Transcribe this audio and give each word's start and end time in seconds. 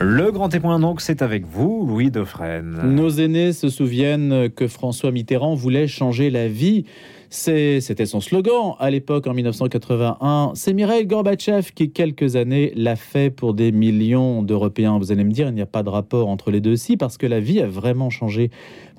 Le 0.00 0.30
grand 0.30 0.48
témoin, 0.48 0.78
donc, 0.78 1.00
c'est 1.00 1.22
avec 1.22 1.44
vous, 1.44 1.84
Louis 1.84 2.12
Dauphren. 2.12 2.82
Nos 2.84 3.10
aînés 3.10 3.52
se 3.52 3.68
souviennent 3.68 4.48
que 4.48 4.68
François 4.68 5.10
Mitterrand 5.10 5.56
voulait 5.56 5.88
changer 5.88 6.30
la 6.30 6.46
vie 6.46 6.84
c'était 7.30 8.06
son 8.06 8.20
slogan 8.20 8.74
à 8.78 8.90
l'époque, 8.90 9.26
en 9.26 9.34
1981. 9.34 10.52
C'est 10.54 10.72
Mireille 10.72 11.06
Gorbatchev 11.06 11.72
qui, 11.74 11.90
quelques 11.90 12.36
années, 12.36 12.72
l'a 12.74 12.96
fait 12.96 13.30
pour 13.30 13.54
des 13.54 13.72
millions 13.72 14.42
d'Européens. 14.42 14.98
Vous 14.98 15.12
allez 15.12 15.24
me 15.24 15.32
dire, 15.32 15.48
il 15.48 15.54
n'y 15.54 15.60
a 15.60 15.66
pas 15.66 15.82
de 15.82 15.90
rapport 15.90 16.28
entre 16.28 16.50
les 16.50 16.60
deux. 16.60 16.76
Si, 16.76 16.96
parce 16.96 17.18
que 17.18 17.26
la 17.26 17.40
vie 17.40 17.60
a 17.60 17.66
vraiment 17.66 18.10
changé 18.10 18.50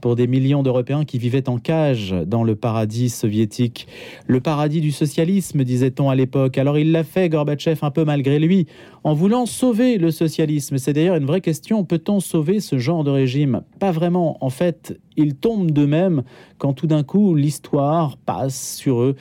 pour 0.02 0.16
des 0.16 0.28
millions 0.28 0.64
d'Européens 0.64 1.06
qui 1.06 1.18
vivaient 1.18 1.50
en 1.50 1.58
cage 1.58 2.16
dans 2.26 2.44
le 2.44 2.56
paradis 2.56 3.10
soviétique. 3.10 3.88
Le 4.28 4.40
paradis 4.40 4.82
du 4.82 4.92
socialisme, 4.92 5.64
disait-on 5.64 6.10
à 6.10 6.16
l'époque. 6.16 6.58
Alors 6.58 6.78
il 6.78 6.92
l'a 6.92 7.04
fait, 7.04 7.30
Gorbatchev, 7.30 7.80
un 7.82 7.92
peu 7.92 8.06
malgré 8.06 8.40
lui, 8.40 8.68
en 9.04 9.14
voulant 9.14 9.46
sauver 9.46 9.98
le 9.98 10.12
socialisme. 10.12 10.78
C'est 10.78 10.93
d'ailleurs 10.93 11.16
une 11.16 11.26
vraie 11.26 11.42
question. 11.42 11.84
Peut-on 11.84 12.20
sauver 12.20 12.60
ce 12.60 12.78
genre 12.78 13.04
de 13.04 13.12
régime? 13.12 13.62
Pas 13.80 13.92
vraiment. 13.92 14.38
En 14.42 14.50
fait, 14.50 15.00
ils 15.18 15.36
tombent 15.36 15.71
d'eux-mêmes 15.71 16.24
quand 16.57 16.74
tout 16.74 16.88
d'un 16.88 17.04
coup 17.04 17.36
l'histoire 17.36 18.18
passe 18.18 18.78
sur 18.78 19.02
eux 19.02 19.16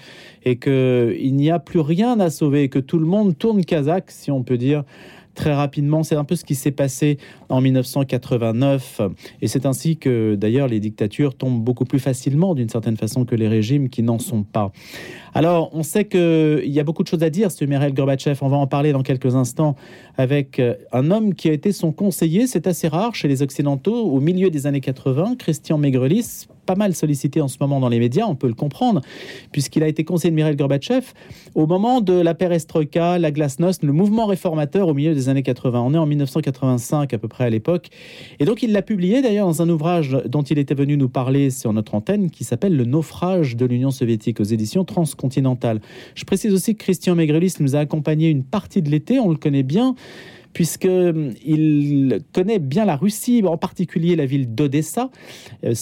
et 0.45 0.56
qu'il 0.58 1.34
n'y 1.34 1.50
a 1.50 1.58
plus 1.58 1.80
rien 1.80 2.19
à 2.20 2.30
sauver, 2.30 2.69
que 2.69 2.78
tout 2.78 2.98
le 2.98 3.06
monde 3.06 3.36
tourne 3.36 3.64
kazakh, 3.64 4.10
si 4.10 4.30
on 4.30 4.42
peut 4.42 4.58
dire 4.58 4.84
très 5.38 5.55
rapidement. 5.55 6.02
C'est 6.02 6.16
un 6.16 6.24
peu 6.24 6.34
ce 6.34 6.45
qui 6.45 6.56
s'est 6.56 6.73
passé 6.73 7.16
en 7.48 7.60
1989. 7.60 9.01
Et 9.41 9.47
c'est 9.47 9.66
ainsi 9.66 9.97
que 9.97 10.34
d'ailleurs 10.34 10.66
les 10.66 10.80
dictatures 10.80 11.37
tombent 11.37 11.62
beaucoup 11.62 11.84
plus 11.84 12.01
facilement 12.01 12.56
d'une 12.56 12.69
certaine 12.69 12.97
façon 12.97 13.24
que 13.24 13.37
les 13.37 13.47
régimes 13.47 13.88
qui 13.88 14.02
n'en 14.02 14.19
sont 14.19 14.42
pas. 14.42 14.73
Alors 15.34 15.70
on 15.74 15.84
sait 15.84 16.06
qu'il 16.06 16.69
y 16.69 16.80
a 16.80 16.84
beaucoup 16.84 17.05
de 17.05 17.09
choses 17.09 17.23
à 17.23 17.30
dire 17.30 17.52
sur 17.52 17.69
Mikhail 17.69 17.92
Gorbatchev. 17.92 18.38
On 18.42 18.48
va 18.48 18.56
en 18.56 18.66
parler 18.66 18.91
dans 18.91 19.05
quelques 19.05 19.37
instants 19.37 19.77
avec 20.16 20.59
euh, 20.59 20.74
un 20.92 21.12
homme 21.12 21.34
qui 21.34 21.48
a 21.48 21.52
été 21.52 21.70
son 21.70 21.92
conseiller. 21.92 22.48
C'est 22.48 22.66
assez 22.66 22.89
rare 22.89 23.14
chez 23.14 23.28
les 23.28 23.41
Occidentaux 23.41 24.11
au 24.11 24.19
milieu 24.19 24.50
des 24.50 24.67
années 24.67 24.80
80. 24.80 25.36
Christian 25.39 25.78
Megrelis, 25.78 26.48
pas 26.69 26.74
mal 26.74 26.94
sollicité 26.94 27.41
en 27.41 27.48
ce 27.48 27.56
moment 27.62 27.80
dans 27.80 27.88
les 27.88 27.98
médias, 27.98 28.27
on 28.27 28.34
peut 28.34 28.47
le 28.47 28.52
comprendre, 28.52 29.00
puisqu'il 29.52 29.83
a 29.83 29.88
été 29.88 30.05
conseiller 30.05 30.30
de 30.30 30.36
Mikhail 30.36 30.55
Gorbatchev 30.55 31.14
au 31.55 31.66
moment 31.66 32.02
de 32.02 32.12
la 32.12 32.34
perestroïka, 32.34 33.19
la 33.19 33.30
glasnost, 33.30 33.83
le 33.83 33.92
mouvement 33.92 34.27
réformateur 34.27 34.86
au 34.86 34.92
milieu 34.92 35.14
des 35.14 35.30
années 35.30 35.42
80. 35.42 35.80
On 35.80 35.94
est 35.94 35.98
en 35.98 36.05
1985 36.05 37.14
à 37.14 37.19
peu 37.19 37.27
près 37.27 37.44
à 37.44 37.50
l'époque. 37.50 37.89
Et 38.39 38.44
donc 38.44 38.62
il 38.62 38.72
l'a 38.72 38.83
publié 38.83 39.22
d'ailleurs 39.22 39.46
dans 39.46 39.62
un 39.62 39.69
ouvrage 39.70 40.19
dont 40.27 40.42
il 40.42 40.58
était 40.58 40.74
venu 40.74 40.98
nous 40.98 41.08
parler 41.08 41.48
sur 41.48 41.72
notre 41.72 41.94
antenne 41.94 42.30
qui 42.30 42.44
s'appelle 42.44 42.77
Le 42.77 42.84
naufrage 42.84 43.56
de 43.56 43.64
l'Union 43.64 43.91
soviétique 43.91 44.39
aux 44.39 44.44
éditions 44.44 44.84
transcontinentales. 44.84 45.80
Je 46.14 46.24
précise 46.24 46.52
aussi 46.52 46.77
que 46.77 46.83
Christian 46.84 47.14
Megrelis 47.14 47.55
nous 47.61 47.77
a 47.77 47.78
accompagné 47.78 48.28
une 48.28 48.44
partie 48.44 48.83
de 48.83 48.91
l'été, 48.91 49.19
on 49.19 49.30
le 49.30 49.36
connaît 49.36 49.62
bien 49.62 49.94
puisqu'il 50.52 52.20
connaît 52.32 52.58
bien 52.58 52.84
la 52.84 52.96
Russie, 52.96 53.42
en 53.44 53.56
particulier 53.56 54.16
la 54.16 54.27
ville 54.27 54.55
d'Odessa. 54.55 55.10
Euh, 55.64 55.74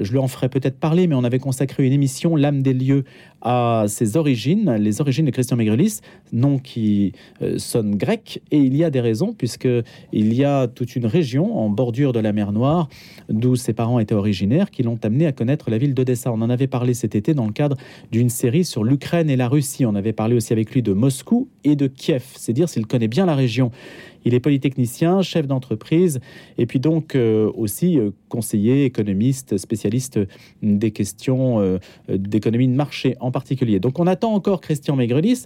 je 0.00 0.10
lui 0.10 0.18
en 0.18 0.28
ferai 0.28 0.48
peut-être 0.48 0.78
parler, 0.78 1.06
mais 1.06 1.14
on 1.14 1.24
avait 1.24 1.38
consacré 1.38 1.86
une 1.86 1.92
émission, 1.92 2.36
L'âme 2.36 2.62
des 2.62 2.72
lieux, 2.72 3.04
à 3.42 3.84
ses 3.88 4.16
origines, 4.16 4.72
les 4.74 5.00
origines 5.00 5.24
de 5.24 5.30
Christian 5.30 5.56
Megrelis, 5.56 6.00
nom 6.32 6.58
qui 6.58 7.12
euh, 7.42 7.58
sonne 7.58 7.96
grec, 7.96 8.42
et 8.50 8.58
il 8.58 8.76
y 8.76 8.84
a 8.84 8.90
des 8.90 9.00
raisons, 9.00 9.32
puisqu'il 9.32 10.34
y 10.34 10.44
a 10.44 10.68
toute 10.68 10.96
une 10.96 11.06
région 11.06 11.58
en 11.58 11.68
bordure 11.68 12.12
de 12.12 12.20
la 12.20 12.32
mer 12.32 12.52
Noire, 12.52 12.88
d'où 13.28 13.56
ses 13.56 13.72
parents 13.72 13.98
étaient 13.98 14.14
originaires, 14.14 14.70
qui 14.70 14.82
l'ont 14.82 14.98
amené 15.02 15.26
à 15.26 15.32
connaître 15.32 15.70
la 15.70 15.78
ville 15.78 15.94
d'Odessa. 15.94 16.32
On 16.32 16.42
en 16.42 16.50
avait 16.50 16.66
parlé 16.66 16.94
cet 16.94 17.14
été 17.14 17.34
dans 17.34 17.46
le 17.46 17.52
cadre 17.52 17.76
d'une 18.10 18.28
série 18.28 18.64
sur 18.64 18.84
l'Ukraine 18.84 19.30
et 19.30 19.36
la 19.36 19.48
Russie. 19.48 19.86
On 19.86 19.94
avait 19.94 20.12
parlé 20.12 20.34
aussi 20.34 20.52
avec 20.52 20.72
lui 20.72 20.82
de 20.82 20.92
Moscou 20.92 21.48
et 21.64 21.76
de 21.76 21.86
Kiev. 21.86 22.24
C'est 22.36 22.52
dire 22.52 22.68
s'il 22.68 22.86
connaît 22.86 23.08
bien 23.08 23.26
la 23.26 23.34
région. 23.34 23.70
Il 24.24 24.34
est 24.34 24.40
polytechnicien, 24.40 25.22
chef 25.22 25.46
d'entreprise, 25.46 26.20
et 26.58 26.66
puis 26.66 26.80
donc 26.80 27.14
euh, 27.14 27.50
aussi 27.54 27.98
euh, 27.98 28.10
conseiller, 28.28 28.84
économiste, 28.84 29.56
spécialiste 29.56 30.20
des 30.62 30.90
questions 30.90 31.60
euh, 31.60 31.78
d'économie 32.08 32.68
de 32.68 32.74
marché 32.74 33.16
en 33.20 33.30
particulier. 33.30 33.80
Donc 33.80 33.98
on 33.98 34.06
attend 34.06 34.32
encore 34.34 34.60
Christian 34.60 34.96
Megrelis 34.96 35.44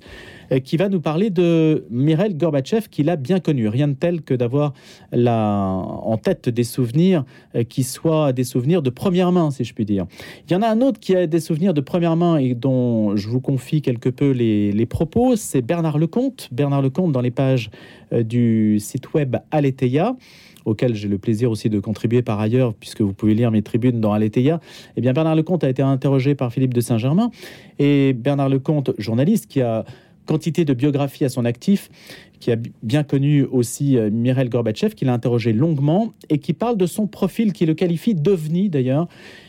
qui 0.62 0.76
va 0.76 0.90
nous 0.90 1.00
parler 1.00 1.30
de 1.30 1.86
Mirel 1.90 2.36
Gorbatchev 2.36 2.88
qu'il 2.90 3.08
a 3.08 3.16
bien 3.16 3.40
connu. 3.40 3.66
Rien 3.68 3.88
de 3.88 3.94
tel 3.94 4.20
que 4.20 4.34
d'avoir 4.34 4.74
en 5.12 6.18
tête 6.22 6.50
des 6.50 6.64
souvenirs 6.64 7.24
qui 7.70 7.82
soient 7.82 8.32
des 8.32 8.44
souvenirs 8.44 8.82
de 8.82 8.90
première 8.90 9.32
main, 9.32 9.50
si 9.50 9.64
je 9.64 9.72
puis 9.72 9.86
dire. 9.86 10.06
Il 10.46 10.52
y 10.52 10.56
en 10.56 10.62
a 10.62 10.68
un 10.68 10.82
autre 10.82 11.00
qui 11.00 11.16
a 11.16 11.26
des 11.26 11.40
souvenirs 11.40 11.72
de 11.72 11.80
première 11.80 12.16
main 12.16 12.36
et 12.36 12.54
dont 12.54 13.16
je 13.16 13.28
vous 13.28 13.40
confie 13.40 13.80
quelque 13.80 14.10
peu 14.10 14.30
les, 14.30 14.70
les 14.70 14.86
propos, 14.86 15.34
c'est 15.36 15.62
Bernard 15.62 15.98
Lecomte. 15.98 16.48
Bernard 16.52 16.82
Lecomte 16.82 17.12
dans 17.12 17.22
les 17.22 17.30
pages 17.30 17.70
du 18.12 18.78
site 18.78 19.14
web 19.14 19.36
Aletheia 19.50 20.16
auquel 20.64 20.94
j'ai 20.94 21.08
le 21.08 21.18
plaisir 21.18 21.50
aussi 21.50 21.68
de 21.68 21.80
contribuer 21.80 22.22
par 22.22 22.40
ailleurs, 22.40 22.74
puisque 22.74 23.00
vous 23.00 23.12
pouvez 23.12 23.34
lire 23.34 23.50
mes 23.50 23.62
tribunes 23.62 24.00
dans 24.00 24.12
Aletheia, 24.12 24.60
eh 24.96 25.00
bien 25.00 25.12
Bernard 25.12 25.36
Lecomte 25.36 25.64
a 25.64 25.68
été 25.68 25.82
interrogé 25.82 26.34
par 26.34 26.52
Philippe 26.52 26.74
de 26.74 26.80
Saint-Germain. 26.80 27.30
Et 27.78 28.12
Bernard 28.12 28.48
Lecomte, 28.48 28.92
journaliste 28.98 29.46
qui 29.46 29.60
a 29.60 29.84
quantité 30.26 30.64
de 30.64 30.72
biographies 30.72 31.24
à 31.24 31.28
son 31.28 31.44
actif, 31.44 31.90
qui 32.40 32.50
a 32.50 32.56
bien 32.82 33.02
connu 33.02 33.44
aussi 33.44 33.98
euh, 33.98 34.10
Mirel 34.10 34.48
Gorbatchev, 34.48 34.94
qui 34.94 35.04
l'a 35.04 35.12
interrogé 35.12 35.52
longuement 35.52 36.14
et 36.30 36.38
qui 36.38 36.54
parle 36.54 36.78
de 36.78 36.86
son 36.86 37.06
profil, 37.06 37.52
qui 37.52 37.66
le 37.66 37.74
qualifie 37.74 38.14
d'ovni 38.14 38.70
d'ailleurs. 38.70 39.06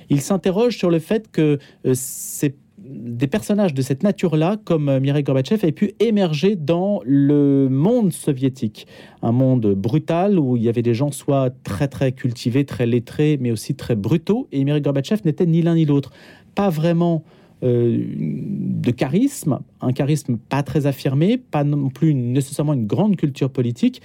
Il 0.09 0.21
s'interroge 0.21 0.77
sur 0.77 0.89
le 0.89 0.99
fait 0.99 1.31
que 1.31 1.59
euh, 1.85 1.93
c'est 1.93 2.55
des 2.85 3.27
personnages 3.27 3.73
de 3.73 3.81
cette 3.81 4.03
nature-là, 4.03 4.57
comme 4.63 4.89
euh, 4.89 4.99
Mireille 4.99 5.23
Gorbatchev, 5.23 5.65
aient 5.65 5.71
pu 5.71 5.93
émerger 5.99 6.55
dans 6.55 7.01
le 7.05 7.67
monde 7.69 8.13
soviétique. 8.13 8.87
Un 9.21 9.31
monde 9.31 9.73
brutal 9.73 10.37
où 10.39 10.55
il 10.55 10.63
y 10.63 10.69
avait 10.69 10.81
des 10.81 10.93
gens 10.93 11.11
soit 11.11 11.51
très 11.63 11.87
très 11.87 12.11
cultivés, 12.11 12.65
très 12.65 12.85
lettrés, 12.85 13.37
mais 13.39 13.51
aussi 13.51 13.75
très 13.75 13.95
brutaux. 13.95 14.47
Et 14.51 14.63
Mireille 14.63 14.81
Gorbatchev 14.81 15.21
n'était 15.25 15.45
ni 15.45 15.61
l'un 15.61 15.75
ni 15.75 15.85
l'autre. 15.85 16.11
Pas 16.53 16.69
vraiment 16.69 17.23
euh, 17.63 18.05
de 18.17 18.91
charisme, 18.91 19.59
un 19.81 19.93
charisme 19.93 20.37
pas 20.37 20.61
très 20.61 20.85
affirmé, 20.85 21.37
pas 21.37 21.63
non 21.63 21.89
plus 21.89 22.13
nécessairement 22.13 22.73
une 22.73 22.85
grande 22.85 23.15
culture 23.15 23.49
politique, 23.49 24.01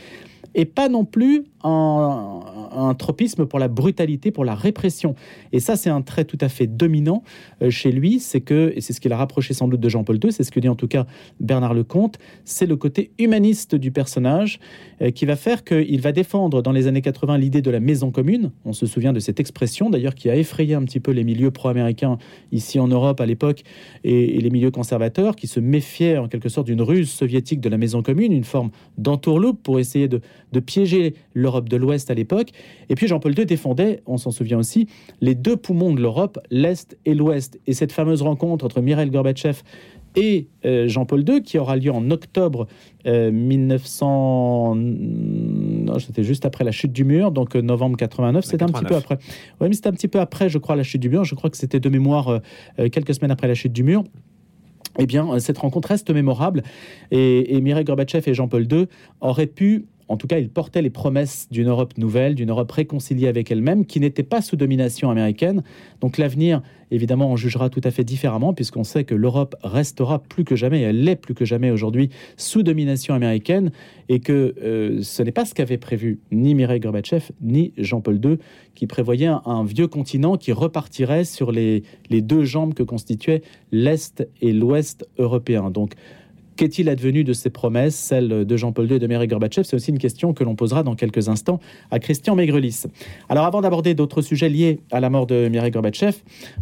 et 0.55 0.65
pas 0.65 0.89
non 0.89 1.05
plus 1.05 1.45
un, 1.63 2.95
tropisme 2.99 3.47
pour 3.47 3.59
la 3.59 3.69
brutalité, 3.69 4.31
pour 4.31 4.45
la 4.45 4.55
répression. 4.55 5.15
Et 5.53 5.61
ça, 5.61 5.77
c'est 5.77 5.91
un 5.91 6.03
trait 6.03 6.25
tout 6.25 6.39
à 6.41 6.49
fait 6.49 6.67
dominant 6.67 7.23
euh, 7.63 7.71
chez 7.71 7.93
lui, 7.93 8.21
c'est 8.21 8.41
que, 8.41 8.73
et 8.75 8.81
c'est 8.81 8.93
ce 8.93 9.01
qu'il 9.01 9.13
a 9.13 9.17
rapproché 9.17 9.55
sans 9.55 9.69
doute 9.69 9.81
de 9.81 9.89
Jean-Paul 9.89 10.19
II, 10.23 10.33
c'est 10.33 10.43
ce 10.43 10.51
que 10.51 10.61
dit 10.61 10.69
en 10.69 10.75
tout 10.75 10.89
cas 10.89 11.07
Bernard 11.41 11.75
Lecomte, 11.75 12.19
c'est 12.45 12.67
le 12.67 12.77
côté 12.77 13.13
humaniste 13.19 13.75
du 13.75 13.91
personnage 13.91 14.61
euh, 15.03 15.11
qui 15.11 15.27
va 15.27 15.37
faire 15.37 15.65
qu'il 15.65 16.01
va 16.01 16.13
défendre 16.13 16.63
dans 16.63 16.73
les 16.73 16.87
années 16.87 17.03
80 17.03 17.39
l'idée 17.39 17.63
de 17.63 17.71
la 17.71 17.81
maison 17.81 18.11
commune. 18.11 18.51
On 18.65 18.73
se 18.73 18.87
souvient 18.87 19.13
de 19.13 19.21
cette 19.21 19.41
expression 19.41 19.91
d'ailleurs 19.91 20.15
qui 20.15 20.31
a 20.31 20.37
effrayé 20.37 20.75
un 20.75 20.85
petit 20.85 21.01
peu 21.01 21.13
les 21.13 21.25
milieux 21.25 21.51
pro-américains 21.51 22.19
ici 22.53 22.79
en 22.79 22.89
Europe 22.89 23.21
à 23.21 23.27
l'époque 23.27 23.63
et, 24.05 24.37
et 24.37 24.41
les 24.41 24.51
milieux 24.51 24.71
conservateurs 24.71 25.37
qui 25.37 25.47
se 25.47 25.61
méfiaient 25.61 26.19
en 26.19 26.29
quelque 26.29 26.49
sorte 26.49 26.67
d'une 26.67 26.83
ruse 26.83 27.11
soviétique 27.11 27.61
de 27.61 27.69
la 27.69 27.77
maison 27.77 28.03
commune, 28.03 28.33
une 28.33 28.45
forme 28.45 28.71
d'entourloupe 28.99 29.63
pour 29.63 29.79
essayer 29.79 30.09
de 30.09 30.21
de 30.53 30.61
piéger 30.61 31.15
l'Europe 31.35 31.69
de 31.69 31.77
l'Ouest 31.77 32.11
à 32.11 32.15
l'époque. 32.15 32.51
Et 32.89 32.95
puis 32.95 33.07
Jean-Paul 33.07 33.39
II 33.39 33.47
défendait, 33.47 34.03
on 34.07 34.17
s'en 34.17 34.31
souvient 34.31 34.59
aussi, 34.59 34.87
les 35.21 35.35
deux 35.35 35.57
poumons 35.57 35.93
de 35.93 36.01
l'Europe, 36.01 36.39
l'Est 36.51 36.99
et 37.05 37.15
l'Ouest. 37.15 37.61
Et 37.67 37.73
cette 37.73 37.93
fameuse 37.93 38.23
rencontre 38.23 38.65
entre 38.65 38.81
Mikhail 38.81 39.11
Gorbatchev 39.11 39.63
et 40.17 40.49
euh, 40.65 40.89
Jean-Paul 40.89 41.29
II, 41.29 41.43
qui 41.43 41.59
aura 41.59 41.77
lieu 41.77 41.93
en 41.93 42.11
octobre 42.11 42.67
1900. 43.07 44.77
Euh, 44.77 45.99
c'était 45.99 46.23
juste 46.23 46.47
après 46.47 46.65
la 46.65 46.73
chute 46.73 46.93
du 46.93 47.05
mur, 47.05 47.31
donc 47.31 47.57
euh, 47.57 47.63
novembre 47.63 47.97
89. 47.97 48.45
C'était 48.45 48.63
un 48.63 48.67
petit 48.67 48.85
peu 48.85 48.97
après. 48.97 49.19
Oui, 49.61 49.69
mais 49.69 49.75
c'était 49.75 49.89
un 49.89 49.93
petit 49.93 50.09
peu 50.09 50.21
après, 50.21 50.49
je 50.49 50.59
crois, 50.59 50.77
la 50.77 50.83
chute 50.83 51.01
du 51.01 51.09
mur. 51.09 51.25
Je 51.25 51.35
crois 51.35 51.51
que 51.51 51.57
c'était 51.57 51.81
de 51.81 51.89
mémoire 51.89 52.41
quelques 52.93 53.15
semaines 53.15 53.31
après 53.31 53.49
la 53.49 53.55
chute 53.55 53.73
du 53.73 53.83
mur. 53.83 54.05
Eh 54.99 55.07
bien, 55.07 55.39
cette 55.39 55.59
rencontre 55.59 55.89
reste 55.89 56.11
mémorable 56.11 56.65
et, 57.11 57.55
et 57.57 57.61
Mikhail 57.61 57.85
Gorbatchev 57.85 58.29
et 58.29 58.35
Jean-Paul 58.35 58.67
II 58.71 58.87
auraient 59.21 59.47
pu 59.47 59.87
en 60.11 60.17
tout 60.17 60.27
cas, 60.27 60.41
il 60.41 60.51
portait 60.51 60.83
les 60.83 60.91
promesses 60.91 61.47
d'une 61.53 61.69
Europe 61.69 61.97
nouvelle, 61.97 62.35
d'une 62.35 62.51
Europe 62.51 62.73
réconciliée 62.73 63.29
avec 63.29 63.49
elle-même, 63.53 63.87
qui 63.87 64.01
n'était 64.01 64.25
pas 64.25 64.43
sous 64.43 64.57
domination 64.57 65.09
américaine. 65.09 65.63
Donc 66.01 66.19
l'avenir, 66.19 66.63
évidemment, 66.91 67.31
on 67.31 67.37
jugera 67.37 67.71
tout 67.71 67.81
à 67.85 67.93
fait 67.93 68.03
différemment, 68.03 68.53
puisqu'on 68.53 68.83
sait 68.83 69.05
que 69.05 69.15
l'Europe 69.15 69.55
restera 69.63 70.19
plus 70.19 70.43
que 70.43 70.57
jamais, 70.57 70.81
elle 70.81 71.05
l'est 71.05 71.15
plus 71.15 71.35
que 71.35 71.45
jamais 71.45 71.71
aujourd'hui, 71.71 72.11
sous 72.37 72.65
domination 72.65 73.15
américaine, 73.15 73.71
et 74.09 74.19
que 74.19 74.57
euh, 74.61 75.01
ce 75.01 75.23
n'est 75.23 75.31
pas 75.31 75.45
ce 75.45 75.55
qu'avait 75.55 75.79
prévu 75.79 76.19
ni 76.33 76.57
Mireille 76.57 76.81
Gorbatchev, 76.81 77.31
ni 77.41 77.73
Jean-Paul 77.79 78.21
II, 78.25 78.39
qui 78.75 78.89
prévoyaient 78.89 79.31
un, 79.45 79.63
vieux 79.63 79.87
continent 79.87 80.37
qui 80.37 80.51
repartirait 80.51 81.25
sur 81.25 81.53
les, 81.53 81.85
les 82.09 82.21
deux 82.21 82.43
jambes 82.43 82.75
que 82.75 82.83
constituaient 82.83 83.43
l'Est 83.71 84.27
et 84.41 84.53
l'Ouest 84.53 85.09
européen. 85.19 85.71
Donc 85.71 85.95
Qu'est-il 86.57 86.89
advenu 86.89 87.25
de 87.25 87.33
ces 87.33 87.51
promesses, 87.51 87.95
celles 87.95 88.45
de 88.45 88.57
Jean-Paul 88.57 88.87
II 88.91 88.97
et 88.97 88.99
de 88.99 89.07
Mikhail 89.07 89.29
Gorbatchev? 89.29 89.65
C'est 89.65 89.77
aussi 89.77 89.91
une 89.91 89.99
question 89.99 90.35
que 90.35 90.45
l'on 90.45 90.55
posera 90.55 90.83
dans 90.83 90.95
quelques 90.95 91.29
instants 91.29 91.61
à 91.91 91.99
Christian 91.99 92.35
Maigrelis. 92.35 92.85
Alors 93.29 93.47
avant 93.47 93.61
d'aborder 93.61 93.95
d'autres 93.95 94.23
sujets 94.23 94.49
liés 94.49 94.81
à 94.91 95.01
la 95.01 95.11
mort 95.11 95.27
de 95.27 95.49
Mikhail 95.49 95.71
Gorbatchev, 95.71 96.17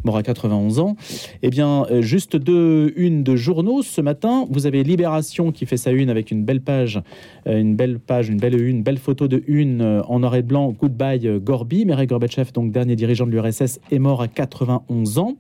mort 0.04 0.16
à 0.16 0.22
91 0.22 0.78
ans, 0.78 0.96
eh 1.42 1.50
bien 1.50 1.86
euh, 1.90 2.02
juste 2.02 2.36
deux 2.36 2.92
une 2.96 3.22
de 3.22 3.36
journaux 3.36 3.82
ce 3.82 4.00
matin. 4.00 4.46
Vous 4.50 4.66
avez 4.66 4.82
Libération 4.84 5.52
qui 5.52 5.66
fait 5.66 5.76
sa 5.76 5.90
une 5.90 6.10
avec 6.10 6.30
une 6.30 6.44
belle 6.44 6.60
page, 6.60 7.00
euh, 7.46 7.58
une 7.58 7.74
belle 7.74 7.98
page, 7.98 8.28
une 8.28 8.38
belle 8.38 8.60
une, 8.60 8.82
belle 8.82 8.98
photo 8.98 9.28
de 9.28 9.42
une 9.46 9.82
euh, 9.82 10.02
en 10.04 10.20
noir 10.20 10.36
et 10.36 10.42
blanc. 10.42 10.74
Goodbye 10.78 11.40
Gorby. 11.40 11.84
Mikhail 11.84 12.06
Gorbatchev, 12.06 12.52
donc 12.52 12.72
dernier 12.72 12.96
dirigeant 12.96 13.26
de 13.26 13.32
l'URSS, 13.32 13.80
est 13.90 13.98
mort 13.98 14.22
à 14.22 14.28
91 14.28 15.18
ans 15.18 15.36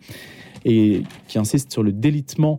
et 0.64 1.02
qui 1.28 1.38
insiste 1.38 1.72
sur 1.72 1.82
le 1.82 1.92
délitement 1.92 2.58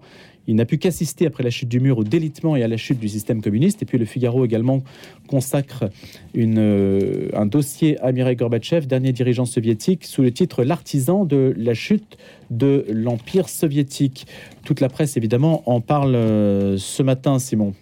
il 0.50 0.56
n'a 0.56 0.66
pu 0.66 0.80
qu'assister 0.80 1.28
après 1.28 1.44
la 1.44 1.51
chute 1.51 1.69
du 1.69 1.80
mur 1.80 2.00
au 2.00 2.04
délitement 2.04 2.56
et 2.56 2.63
à 2.63 2.68
la 2.68 2.75
chute 2.75 3.00
du 3.00 3.07
système 3.07 3.40
communiste. 3.40 3.84
Et 3.84 3.86
puis 3.86 4.00
le 4.00 4.06
Figaro 4.06 4.44
également 4.46 4.81
consacre 5.28 5.92
euh, 6.36 7.30
un 7.34 7.46
dossier 7.46 8.00
à 8.00 8.12
Mikhail 8.12 8.36
Gorbatchev, 8.36 8.88
dernier 8.88 9.13
dirigeant 9.13 9.46
soviétique, 9.46 10.06
sous 10.06 10.24
le 10.24 10.31
titre 10.31 10.63
L'artisan 10.63 11.24
de 11.24 11.54
la 11.56 11.75
chute 11.75 12.18
de 12.50 12.84
l'Empire 12.90 13.48
soviétique. 13.48 14.25
Toute 14.66 14.80
la 14.80 14.90
presse, 14.90 15.18
évidemment, 15.18 15.62
en 15.68 15.81
parle 15.81 16.16
euh, 16.16 16.78
ce 16.78 17.04
matin, 17.04 17.38
Simon. 17.38 17.75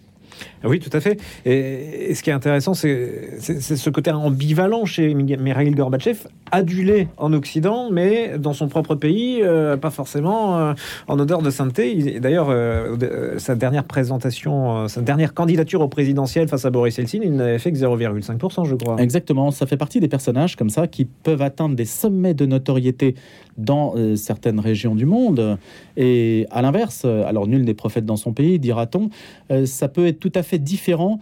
Oui, 0.62 0.78
tout 0.78 0.94
à 0.94 1.00
fait. 1.00 1.18
Et, 1.46 2.14
ce 2.14 2.22
qui 2.22 2.28
est 2.28 2.34
intéressant, 2.34 2.74
c'est 2.74 3.40
ce 3.40 3.90
côté 3.90 4.10
ambivalent 4.10 4.84
chez 4.84 5.14
Mikhail 5.14 5.70
Gorbatchev, 5.70 6.28
adulé 6.52 7.08
en 7.16 7.32
Occident, 7.32 7.90
mais 7.90 8.38
dans 8.38 8.52
son 8.52 8.68
propre 8.68 8.94
pays, 8.94 9.40
euh, 9.42 9.76
pas 9.76 9.90
forcément 9.90 10.58
euh, 10.58 10.74
en 11.06 11.18
odeur 11.18 11.42
de 11.42 11.50
sainteté. 11.50 12.20
D'ailleurs, 12.20 12.48
euh, 12.50 13.38
sa 13.38 13.54
dernière 13.54 13.84
présentation, 13.84 14.88
sa 14.88 15.00
dernière 15.00 15.34
candidature 15.34 15.80
au 15.80 15.88
présidentiel 15.88 16.48
face 16.48 16.64
à 16.64 16.70
Boris 16.70 16.96
Yeltsin, 16.96 17.20
il 17.22 17.34
n'avait 17.34 17.58
fait 17.58 17.72
que 17.72 17.78
0,5%, 17.78 18.64
je 18.64 18.74
crois. 18.74 18.96
Exactement. 19.00 19.50
Ça 19.50 19.66
fait 19.66 19.76
partie 19.76 20.00
des 20.00 20.08
personnages 20.08 20.56
comme 20.56 20.70
ça 20.70 20.86
qui 20.86 21.04
peuvent 21.04 21.42
atteindre 21.42 21.76
des 21.76 21.84
sommets 21.84 22.34
de 22.34 22.46
notoriété 22.46 23.14
dans 23.56 23.94
certaines 24.14 24.60
régions 24.60 24.94
du 24.94 25.04
monde. 25.04 25.58
Et 25.96 26.46
à 26.50 26.62
l'inverse, 26.62 27.04
alors 27.04 27.48
nul 27.48 27.64
n'est 27.64 27.74
prophète 27.74 28.06
dans 28.06 28.16
son 28.16 28.32
pays, 28.32 28.60
dira-t-on, 28.60 29.10
ça 29.66 29.88
peut 29.88 30.06
être 30.06 30.20
tout 30.20 30.32
à 30.36 30.44
fait 30.44 30.58
différent 30.58 31.18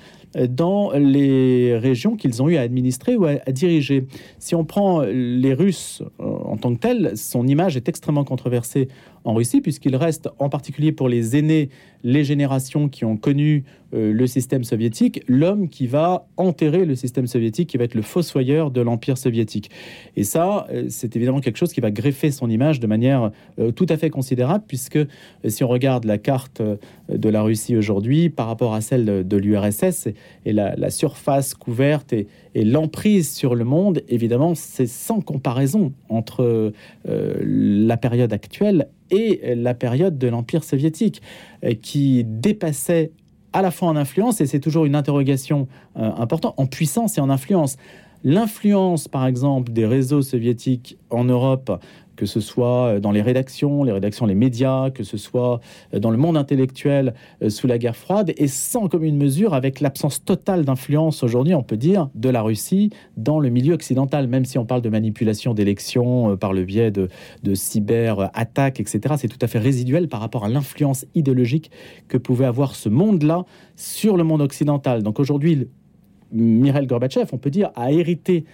dans 0.48 0.92
les 0.92 1.76
régions 1.78 2.16
qu'ils 2.16 2.42
ont 2.42 2.48
eu 2.48 2.56
à 2.56 2.62
administrer 2.62 3.16
ou 3.16 3.24
à, 3.24 3.36
diriger. 3.50 4.06
Si 4.38 4.54
on 4.54 4.64
prend 4.64 5.02
les 5.02 5.54
Russes 5.54 6.02
euh, 6.20 6.24
en 6.24 6.56
tant 6.56 6.74
que 6.74 6.80
tels, 6.80 7.16
son 7.16 7.46
image 7.46 7.76
est 7.76 7.88
extrêmement 7.88 8.24
controversée 8.24 8.88
en 9.26 9.34
Russie, 9.34 9.60
puisqu'il 9.60 9.96
reste, 9.96 10.28
en 10.38 10.48
particulier 10.48 10.92
pour 10.92 11.08
les 11.08 11.36
aînés, 11.36 11.68
les 12.04 12.22
générations 12.22 12.88
qui 12.88 13.04
ont 13.04 13.16
connu 13.16 13.64
euh, 13.92 14.12
le 14.12 14.26
système 14.28 14.62
soviétique, 14.62 15.22
l'homme 15.26 15.68
qui 15.68 15.88
va 15.88 16.28
enterrer 16.36 16.84
le 16.84 16.94
système 16.94 17.26
soviétique, 17.26 17.68
qui 17.68 17.76
va 17.76 17.84
être 17.84 17.96
le 17.96 18.02
fossoyeur 18.02 18.70
de 18.70 18.80
l'Empire 18.80 19.18
soviétique. 19.18 19.70
Et 20.14 20.22
ça, 20.22 20.68
euh, 20.70 20.86
c'est 20.88 21.16
évidemment 21.16 21.40
quelque 21.40 21.56
chose 21.56 21.72
qui 21.72 21.80
va 21.80 21.90
greffer 21.90 22.30
son 22.30 22.48
image 22.48 22.78
de 22.78 22.86
manière 22.86 23.32
euh, 23.58 23.72
tout 23.72 23.86
à 23.88 23.96
fait 23.96 24.10
considérable, 24.10 24.64
puisque 24.68 24.98
si 25.44 25.64
on 25.64 25.68
regarde 25.68 26.04
la 26.04 26.18
carte 26.18 26.62
de 27.08 27.28
la 27.28 27.42
Russie 27.42 27.76
aujourd'hui 27.76 28.30
par 28.30 28.46
rapport 28.46 28.74
à 28.74 28.80
celle 28.80 29.26
de 29.26 29.36
l'URSS, 29.36 30.08
et 30.44 30.52
la, 30.52 30.90
surface 30.90 31.54
couverte 31.54 32.12
et, 32.12 32.28
l'emprise 32.54 33.34
sur 33.34 33.56
le 33.56 33.64
monde, 33.64 34.02
évidemment, 34.08 34.54
c'est 34.54 34.86
sans 34.86 35.20
comparaison 35.20 35.92
entre 36.08 36.72
la 37.04 37.96
période 37.96 38.32
actuelle 38.32 38.88
et 39.10 39.54
la 39.54 39.74
période 39.74 40.18
de 40.18 40.28
l'Empire 40.28 40.64
soviétique, 40.64 41.22
euh, 41.64 41.74
qui 41.74 42.24
dépassait 42.24 43.12
à 43.52 43.62
la 43.62 43.70
fois 43.70 43.88
en 43.88 43.96
influence, 43.96 44.40
et 44.40 44.46
c'est 44.46 44.60
toujours 44.60 44.84
une 44.84 44.94
interrogation 44.94 45.66
euh, 45.96 46.10
importante, 46.16 46.54
en 46.56 46.66
puissance 46.66 47.16
et 47.18 47.20
en 47.20 47.30
influence. 47.30 47.76
L'influence, 48.24 49.08
par 49.08 49.26
exemple, 49.26 49.72
des 49.72 49.86
réseaux 49.86 50.22
soviétiques 50.22 50.98
en 51.10 51.24
Europe 51.24 51.80
que 52.16 52.26
ce 52.26 52.40
soit 52.40 52.86
euh, 52.86 53.00
dans 53.00 53.12
les 53.12 53.22
rédactions, 53.22 53.84
les 53.84 53.92
rédactions, 53.92 54.26
les 54.26 54.34
médias, 54.34 54.90
que 54.90 55.04
ce 55.04 55.16
soit 55.16 55.60
euh, 55.94 55.98
dans 55.98 56.10
le 56.10 56.16
monde 56.16 56.36
intellectuel 56.36 57.14
euh, 57.42 57.50
sous 57.50 57.66
la 57.66 57.78
guerre 57.78 57.96
froide, 57.96 58.32
et 58.36 58.48
sans 58.48 58.88
commune 58.88 59.16
mesure 59.16 59.54
avec 59.54 59.80
l'absence 59.80 60.24
totale 60.24 60.64
d'influence 60.64 61.22
aujourd'hui, 61.22 61.54
on 61.54 61.62
peut 61.62 61.76
dire, 61.76 62.08
de 62.14 62.28
la 62.28 62.42
Russie 62.42 62.90
dans 63.16 63.38
le 63.38 63.50
milieu 63.50 63.74
occidental, 63.74 64.26
même 64.26 64.44
si 64.44 64.58
on 64.58 64.64
parle 64.64 64.82
de 64.82 64.88
manipulation 64.88 65.54
d'élections 65.54 66.36
par 66.36 66.52
le 66.52 66.64
biais 66.64 66.90
de, 66.90 67.08
de 67.42 67.54
cyber-attaques, 67.54 68.80
etc. 68.80 69.14
C'est 69.18 69.28
tout 69.28 69.38
à 69.40 69.46
fait 69.46 69.58
résiduel 69.58 70.08
par 70.08 70.20
rapport 70.20 70.44
à 70.44 70.48
l'influence 70.48 71.06
idéologique 71.14 71.70
que 72.08 72.16
pouvait 72.16 72.46
avoir 72.46 72.74
ce 72.74 72.88
monde-là 72.88 73.44
sur 73.76 74.16
le 74.16 74.24
monde 74.24 74.40
occidental. 74.40 75.02
Donc 75.02 75.20
aujourd'hui, 75.20 75.68
Mikhail 76.32 76.86
Gorbatchev, 76.86 77.28
on 77.32 77.38
peut 77.38 77.50
dire, 77.50 77.70
a 77.74 77.92
hérité 77.92 78.44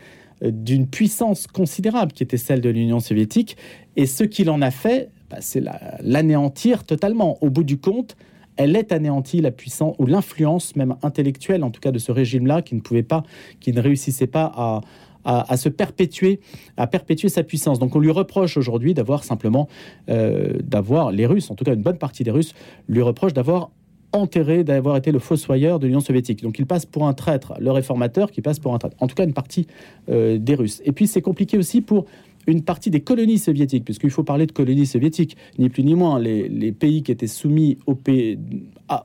d'une 0.50 0.86
puissance 0.86 1.46
considérable 1.46 2.12
qui 2.12 2.22
était 2.22 2.36
celle 2.36 2.60
de 2.60 2.68
l'Union 2.68 3.00
soviétique. 3.00 3.56
Et 3.96 4.06
ce 4.06 4.24
qu'il 4.24 4.50
en 4.50 4.62
a 4.62 4.70
fait, 4.70 5.10
bah, 5.30 5.38
c'est 5.40 5.62
l'anéantir 6.00 6.84
totalement. 6.84 7.38
Au 7.42 7.50
bout 7.50 7.64
du 7.64 7.78
compte, 7.78 8.16
elle 8.56 8.76
est 8.76 8.92
anéantie, 8.92 9.40
la 9.40 9.50
puissance 9.50 9.94
ou 9.98 10.06
l'influence 10.06 10.76
même 10.76 10.96
intellectuelle, 11.02 11.64
en 11.64 11.70
tout 11.70 11.80
cas 11.80 11.90
de 11.90 11.98
ce 11.98 12.12
régime-là, 12.12 12.62
qui 12.62 12.74
ne 12.74 12.80
pouvait 12.80 13.02
pas, 13.02 13.22
qui 13.60 13.72
ne 13.72 13.80
réussissait 13.80 14.26
pas 14.26 14.52
à, 14.54 14.80
à, 15.24 15.56
se 15.56 15.68
perpétuer, 15.68 16.40
à 16.76 16.86
perpétuer 16.86 17.28
sa 17.28 17.42
puissance. 17.42 17.78
Donc 17.78 17.94
on 17.96 18.00
lui 18.00 18.10
reproche 18.10 18.56
aujourd'hui 18.56 18.94
d'avoir 18.94 19.24
simplement, 19.24 19.68
euh, 20.08 20.58
d'avoir 20.62 21.12
les 21.12 21.26
Russes, 21.26 21.50
en 21.50 21.54
tout 21.54 21.64
cas 21.64 21.74
une 21.74 21.82
bonne 21.82 21.98
partie 21.98 22.24
des 22.24 22.30
Russes, 22.30 22.54
lui 22.88 23.02
reproche 23.02 23.32
d'avoir 23.32 23.70
enterré 24.12 24.64
d'avoir 24.64 24.96
été 24.96 25.12
le 25.12 25.18
fossoyeur 25.18 25.78
de 25.78 25.86
l'Union 25.86 26.00
soviétique. 26.00 26.42
Donc 26.42 26.58
il 26.58 26.66
passe 26.66 26.86
pour 26.86 27.06
un 27.06 27.14
traître, 27.14 27.54
le 27.58 27.70
réformateur 27.70 28.30
qui 28.30 28.42
passe 28.42 28.58
pour 28.58 28.74
un 28.74 28.78
traître. 28.78 28.96
En 29.00 29.06
tout 29.06 29.14
cas, 29.14 29.24
une 29.24 29.32
partie 29.32 29.66
euh, 30.08 30.38
des 30.38 30.54
Russes. 30.54 30.82
Et 30.84 30.92
puis 30.92 31.06
c'est 31.06 31.22
compliqué 31.22 31.58
aussi 31.58 31.80
pour 31.80 32.06
une 32.46 32.62
partie 32.62 32.90
des 32.90 33.00
colonies 33.00 33.38
soviétiques, 33.38 33.84
puisqu'il 33.84 34.10
faut 34.10 34.24
parler 34.24 34.46
de 34.46 34.52
colonies 34.52 34.86
soviétiques, 34.86 35.36
ni 35.58 35.68
plus 35.68 35.84
ni 35.84 35.94
moins. 35.94 36.18
Les, 36.18 36.72
pays 36.72 37.02
qui 37.02 37.12
étaient 37.12 37.26
soumis 37.26 37.78
au, 37.86 37.96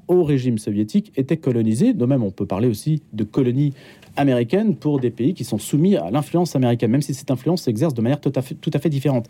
au 0.08 0.24
régime 0.24 0.58
soviétique 0.58 1.12
étaient 1.16 1.38
colonisés. 1.38 1.94
De 1.94 2.06
même, 2.06 2.24
on 2.24 2.32
peut 2.32 2.46
parler 2.46 2.68
aussi 2.68 3.04
de 3.14 3.24
colonies 3.24 3.74
américaines 4.18 4.76
pour 4.76 5.00
des 5.00 5.12
pays 5.12 5.34
qui 5.34 5.44
sont 5.44 5.58
soumis 5.58 5.96
à 5.96 6.10
l'influence 6.12 6.56
américaine, 6.56 6.92
même 6.92 7.02
si 7.02 7.14
cette 7.14 7.32
influence 7.32 7.64
s'exerce 7.64 7.94
de 7.94 8.02
manière 8.02 8.20
tout 8.20 8.32
à 8.36 8.42
fait, 8.42 8.90
différente. 8.90 9.28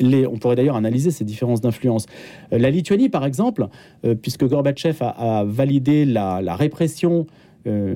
Les, 0.00 0.26
on 0.26 0.36
pourrait 0.36 0.56
d'ailleurs 0.56 0.76
analyser 0.76 1.10
ces 1.10 1.24
différences 1.24 1.60
d'influence. 1.60 2.06
Euh, 2.52 2.58
la 2.58 2.70
Lituanie, 2.70 3.08
par 3.08 3.24
exemple, 3.24 3.68
euh, 4.04 4.14
puisque 4.14 4.46
Gorbatchev 4.46 4.98
a, 5.00 5.44
validé 5.46 6.04
la, 6.04 6.56
répression, 6.56 7.26
euh, 7.66 7.94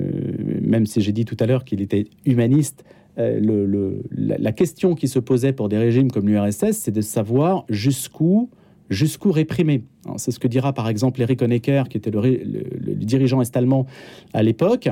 même 0.61 0.85
si 0.85 1.01
j'ai 1.01 1.11
dit 1.11 1.25
tout 1.25 1.37
à 1.39 1.45
l'heure 1.45 1.63
qu'il 1.63 1.81
était 1.81 2.05
humaniste, 2.25 2.83
le, 3.17 4.01
la, 4.15 4.51
question 4.53 4.95
qui 4.95 5.09
se 5.09 5.19
posait 5.19 5.51
pour 5.51 5.67
des 5.67 5.77
régimes 5.77 6.09
comme 6.09 6.29
l'URSS, 6.29 6.71
c'est 6.71 6.91
de 6.91 7.01
savoir 7.01 7.65
jusqu'où 7.67 8.49
jusqu'où 8.89 9.31
réprimer. 9.31 9.83
C'est 10.17 10.31
ce 10.31 10.39
que 10.39 10.47
dira 10.47 10.73
par 10.73 10.89
exemple 10.89 11.21
Eric 11.21 11.41
Honecker, 11.41 11.89
qui 11.89 11.97
était 11.97 12.11
le, 12.11 12.95
dirigeant 12.95 13.41
est-allemand 13.41 13.85
à 14.33 14.43
l'époque. 14.43 14.89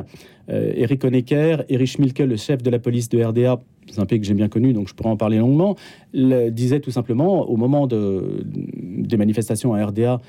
Euh, 0.49 0.71
Eric 0.75 1.03
Honecker, 1.03 1.63
Erich 1.69 1.99
Milke, 1.99 2.19
le 2.19 2.37
chef 2.37 2.63
de 2.63 2.69
la 2.69 2.79
police 2.79 3.09
de 3.09 3.21
RDA, 3.21 3.59
c'est 3.89 3.99
un 3.99 4.05
pays 4.05 4.19
que 4.19 4.25
j'ai 4.25 4.33
bien 4.33 4.49
connu, 4.49 4.73
donc 4.73 4.87
je 4.87 4.93
pourrais 4.93 5.09
en 5.09 5.17
parler 5.17 5.37
longuement, 5.37 5.75
disait 6.13 6.79
tout 6.79 6.91
simplement, 6.91 7.49
au 7.49 7.57
moment 7.57 7.87
de, 7.87 8.43
des 8.45 9.17
manifestations 9.17 9.73
à 9.73 9.85
RDA, 9.85 10.19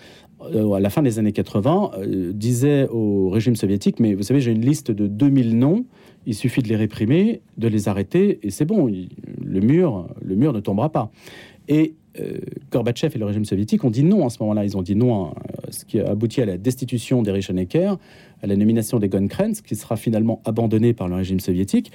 euh, 0.54 0.72
à 0.72 0.80
la 0.80 0.90
fin 0.90 1.02
des 1.02 1.18
années 1.18 1.32
80, 1.32 1.90
euh, 1.98 2.32
disait 2.32 2.86
au 2.88 3.28
régime 3.28 3.56
soviétique, 3.56 3.98
mais 3.98 4.14
vous 4.14 4.22
savez, 4.22 4.40
j'ai 4.40 4.52
une 4.52 4.64
liste 4.64 4.90
de 4.92 5.08
2000 5.08 5.58
noms, 5.58 5.84
il 6.26 6.34
suffit 6.34 6.62
de 6.62 6.68
les 6.68 6.76
réprimer, 6.76 7.40
de 7.56 7.66
les 7.66 7.88
arrêter, 7.88 8.38
et 8.42 8.50
c'est 8.50 8.64
bon, 8.64 8.86
le, 8.86 9.60
mur, 9.60 10.08
le 10.22 10.36
mur 10.36 10.52
ne 10.52 10.60
tombera 10.60 10.90
pas. 10.90 11.10
Et 11.68 11.94
euh, 12.18 12.38
Gorbatchev 12.72 13.14
et 13.14 13.18
le 13.18 13.26
régime 13.26 13.44
soviétique 13.44 13.84
ont 13.84 13.90
dit 13.90 14.02
non 14.02 14.26
à 14.26 14.30
ce 14.30 14.38
moment-là. 14.40 14.64
Ils 14.64 14.76
ont 14.76 14.82
dit 14.82 14.96
non, 14.96 15.26
à, 15.26 15.34
ce 15.70 15.84
qui 15.84 16.00
a 16.00 16.10
abouti 16.10 16.40
à 16.40 16.46
la 16.46 16.56
destitution 16.56 17.22
d'Erich 17.22 17.50
Honecker, 17.50 17.96
à 18.42 18.46
la 18.46 18.56
nomination 18.56 18.98
des 18.98 19.08
Krenz, 19.08 19.60
qui 19.60 19.76
sera 19.76 19.96
finalement 19.96 20.40
abandonné 20.44 20.94
par 20.94 21.08
le 21.08 21.16
régime 21.16 21.40
soviétique. 21.40 21.92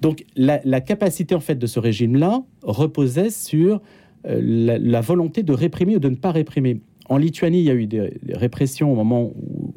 Donc 0.00 0.24
la, 0.36 0.80
capacité 0.80 1.34
en 1.34 1.40
fait 1.40 1.54
de 1.54 1.66
ce 1.66 1.80
régime-là 1.80 2.42
reposait 2.62 3.30
sur 3.30 3.80
euh, 4.26 4.78
la, 4.78 5.00
volonté 5.00 5.42
de 5.42 5.52
réprimer 5.52 5.96
ou 5.96 6.00
de 6.00 6.10
ne 6.10 6.16
pas 6.16 6.32
réprimer. 6.32 6.80
En 7.08 7.16
Lituanie, 7.16 7.60
il 7.60 7.64
y 7.64 7.70
a 7.70 7.74
eu 7.74 7.86
des, 7.86 8.12
répressions 8.30 8.92
au 8.92 8.94
moment 8.94 9.24
où, 9.24 9.72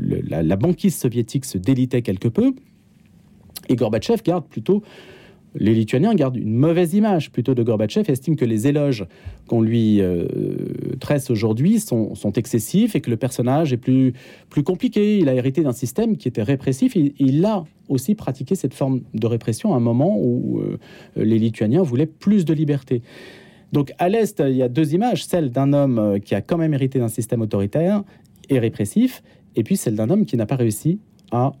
la, 0.00 0.42
la 0.42 0.56
banquise 0.56 0.96
soviétique 0.96 1.44
se 1.44 1.58
délitait 1.58 2.02
quelque 2.02 2.28
peu, 2.28 2.54
et 3.68 3.76
Gorbatchev 3.76 4.22
garde 4.24 4.46
plutôt 4.46 4.82
les 5.54 5.74
Lituaniens 5.74 6.14
gardent 6.14 6.36
une 6.36 6.54
mauvaise 6.54 6.94
image 6.94 7.30
plutôt 7.30 7.54
de 7.54 7.62
Gorbatchev 7.62 8.10
estiment 8.10 8.36
que 8.36 8.44
les 8.44 8.66
éloges 8.66 9.06
qu'on 9.46 9.62
lui 9.62 10.00
euh, 10.00 10.26
tresse 11.00 11.30
aujourd'hui 11.30 11.80
sont, 11.80 12.32
excessifs 12.36 12.94
et 12.94 13.00
que 13.00 13.10
le 13.10 13.16
personnage 13.16 13.72
est 13.72 13.78
plus, 13.78 14.12
compliqué. 14.64 15.18
Il 15.18 15.28
a 15.28 15.34
hérité 15.34 15.62
d'un 15.62 15.72
système 15.72 16.16
qui 16.16 16.28
était 16.28 16.42
répressif. 16.42 16.96
Il, 16.96 17.44
a 17.44 17.64
aussi 17.88 18.14
pratiqué 18.14 18.54
cette 18.54 18.74
forme 18.74 19.00
de 19.14 19.26
répression 19.26 19.72
à 19.72 19.78
un 19.78 19.80
moment 19.80 20.18
où 20.18 20.60
euh, 20.60 20.78
les 21.16 21.38
Lituaniens 21.38 21.82
voulaient 21.82 22.06
plus 22.06 22.44
de 22.44 22.52
liberté. 22.52 23.02
Donc 23.72 23.92
à 23.98 24.08
l'Est, 24.08 24.42
il 24.46 24.56
y 24.56 24.62
a 24.62 24.68
deux 24.68 24.94
images, 24.94 25.24
celle 25.24 25.50
d'un 25.50 25.72
homme 25.72 25.98
euh, 25.98 26.18
qui 26.18 26.34
a 26.34 26.42
quand 26.42 26.58
même 26.58 26.74
hérité 26.74 26.98
d'un 26.98 27.08
système 27.08 27.40
autoritaire 27.40 28.02
et 28.50 28.58
répressif, 28.58 29.22
et 29.56 29.62
puis 29.62 29.76
celle 29.76 29.94
d'un 29.94 30.10
homme 30.10 30.24
qui 30.24 30.36
n'a 30.36 30.46
pas 30.46 30.56
réussi 30.56 30.98
à 31.30 31.52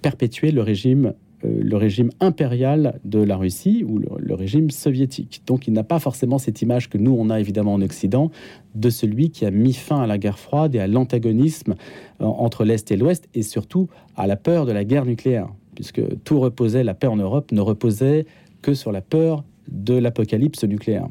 perpétuer 0.00 0.52
le 0.52 0.62
régime 0.62 1.12
le 1.42 1.76
régime 1.76 2.10
impérial 2.20 2.98
de 3.04 3.20
la 3.20 3.36
Russie 3.36 3.84
ou 3.86 3.98
le, 3.98 4.34
régime 4.34 4.70
soviétique. 4.70 5.42
Donc 5.46 5.66
il 5.66 5.72
n'a 5.72 5.84
pas 5.84 5.98
forcément 5.98 6.38
cette 6.38 6.62
image 6.62 6.88
que 6.88 6.98
nous, 6.98 7.14
on 7.18 7.30
a 7.30 7.40
évidemment 7.40 7.74
en 7.74 7.82
Occident, 7.82 8.30
de 8.74 8.90
celui 8.90 9.30
qui 9.30 9.44
a 9.46 9.50
mis 9.50 9.72
fin 9.72 10.00
à 10.00 10.06
la 10.06 10.18
guerre 10.18 10.38
froide 10.38 10.74
et 10.74 10.78
à 10.78 10.86
l'antagonisme 10.86 11.74
euh, 12.20 12.24
entre 12.24 12.64
l'Est 12.64 12.90
et 12.90 12.96
l'Ouest, 12.96 13.28
et 13.34 13.42
surtout 13.42 13.88
à 14.16 14.26
la 14.26 14.36
peur 14.36 14.66
de 14.66 14.72
la 14.72 14.84
guerre 14.84 15.06
nucléaire, 15.06 15.48
puisque 15.74 16.02
tout 16.24 16.40
reposait, 16.40 16.84
la 16.84 16.94
paix 16.94 17.06
en 17.06 17.16
Europe 17.16 17.52
ne 17.52 17.60
reposait 17.60 18.26
que 18.62 18.74
sur 18.74 18.92
la 18.92 19.00
peur 19.00 19.44
de 19.68 19.94
l'apocalypse 19.94 20.64
nucléaire. 20.64 21.08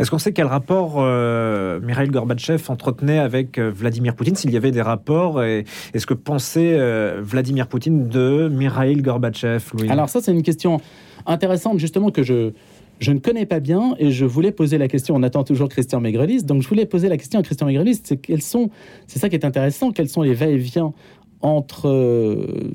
Est-ce 0.00 0.10
qu'on 0.10 0.18
sait 0.18 0.32
quel 0.32 0.46
rapport 0.46 0.94
euh, 0.96 1.78
Mikhail 1.80 2.08
Gorbatchev 2.08 2.64
entretenait 2.68 3.18
avec 3.18 3.58
euh, 3.58 3.70
Vladimir 3.70 4.14
Poutine, 4.14 4.34
s'il 4.34 4.50
y 4.50 4.56
avait 4.56 4.70
des 4.70 4.80
rapports, 4.80 5.44
et 5.44 5.66
est-ce 5.92 6.06
que 6.06 6.14
pensait 6.14 6.72
euh, 6.72 7.20
Vladimir 7.22 7.66
Poutine 7.66 8.08
de 8.08 8.48
Mikhail 8.48 9.02
Gorbatchev 9.02 9.62
Alors 9.90 10.08
ça, 10.08 10.22
c'est 10.22 10.32
une 10.32 10.42
question 10.42 10.80
intéressante, 11.26 11.78
justement, 11.78 12.10
que 12.10 12.22
je, 12.22 12.52
je 12.98 13.12
ne 13.12 13.18
connais 13.18 13.44
pas 13.44 13.60
bien 13.60 13.94
et 13.98 14.10
je 14.10 14.24
voulais 14.24 14.52
poser 14.52 14.78
la 14.78 14.88
question. 14.88 15.16
On 15.16 15.22
attend 15.22 15.44
toujours 15.44 15.68
Christian 15.68 16.00
Maigrelis, 16.00 16.44
donc 16.44 16.62
je 16.62 16.68
voulais 16.68 16.86
poser 16.86 17.10
la 17.10 17.18
question 17.18 17.38
à 17.38 17.42
Christian 17.42 17.66
Maigrelis. 17.66 18.00
C'est 18.02 18.16
quels 18.16 18.40
sont, 18.40 18.70
c'est 19.06 19.18
ça 19.18 19.28
qui 19.28 19.36
est 19.36 19.44
intéressant, 19.44 19.92
quels 19.92 20.08
sont 20.08 20.22
les 20.22 20.32
va-et-vient 20.32 20.94
entre 21.42 21.88
euh, 21.88 22.70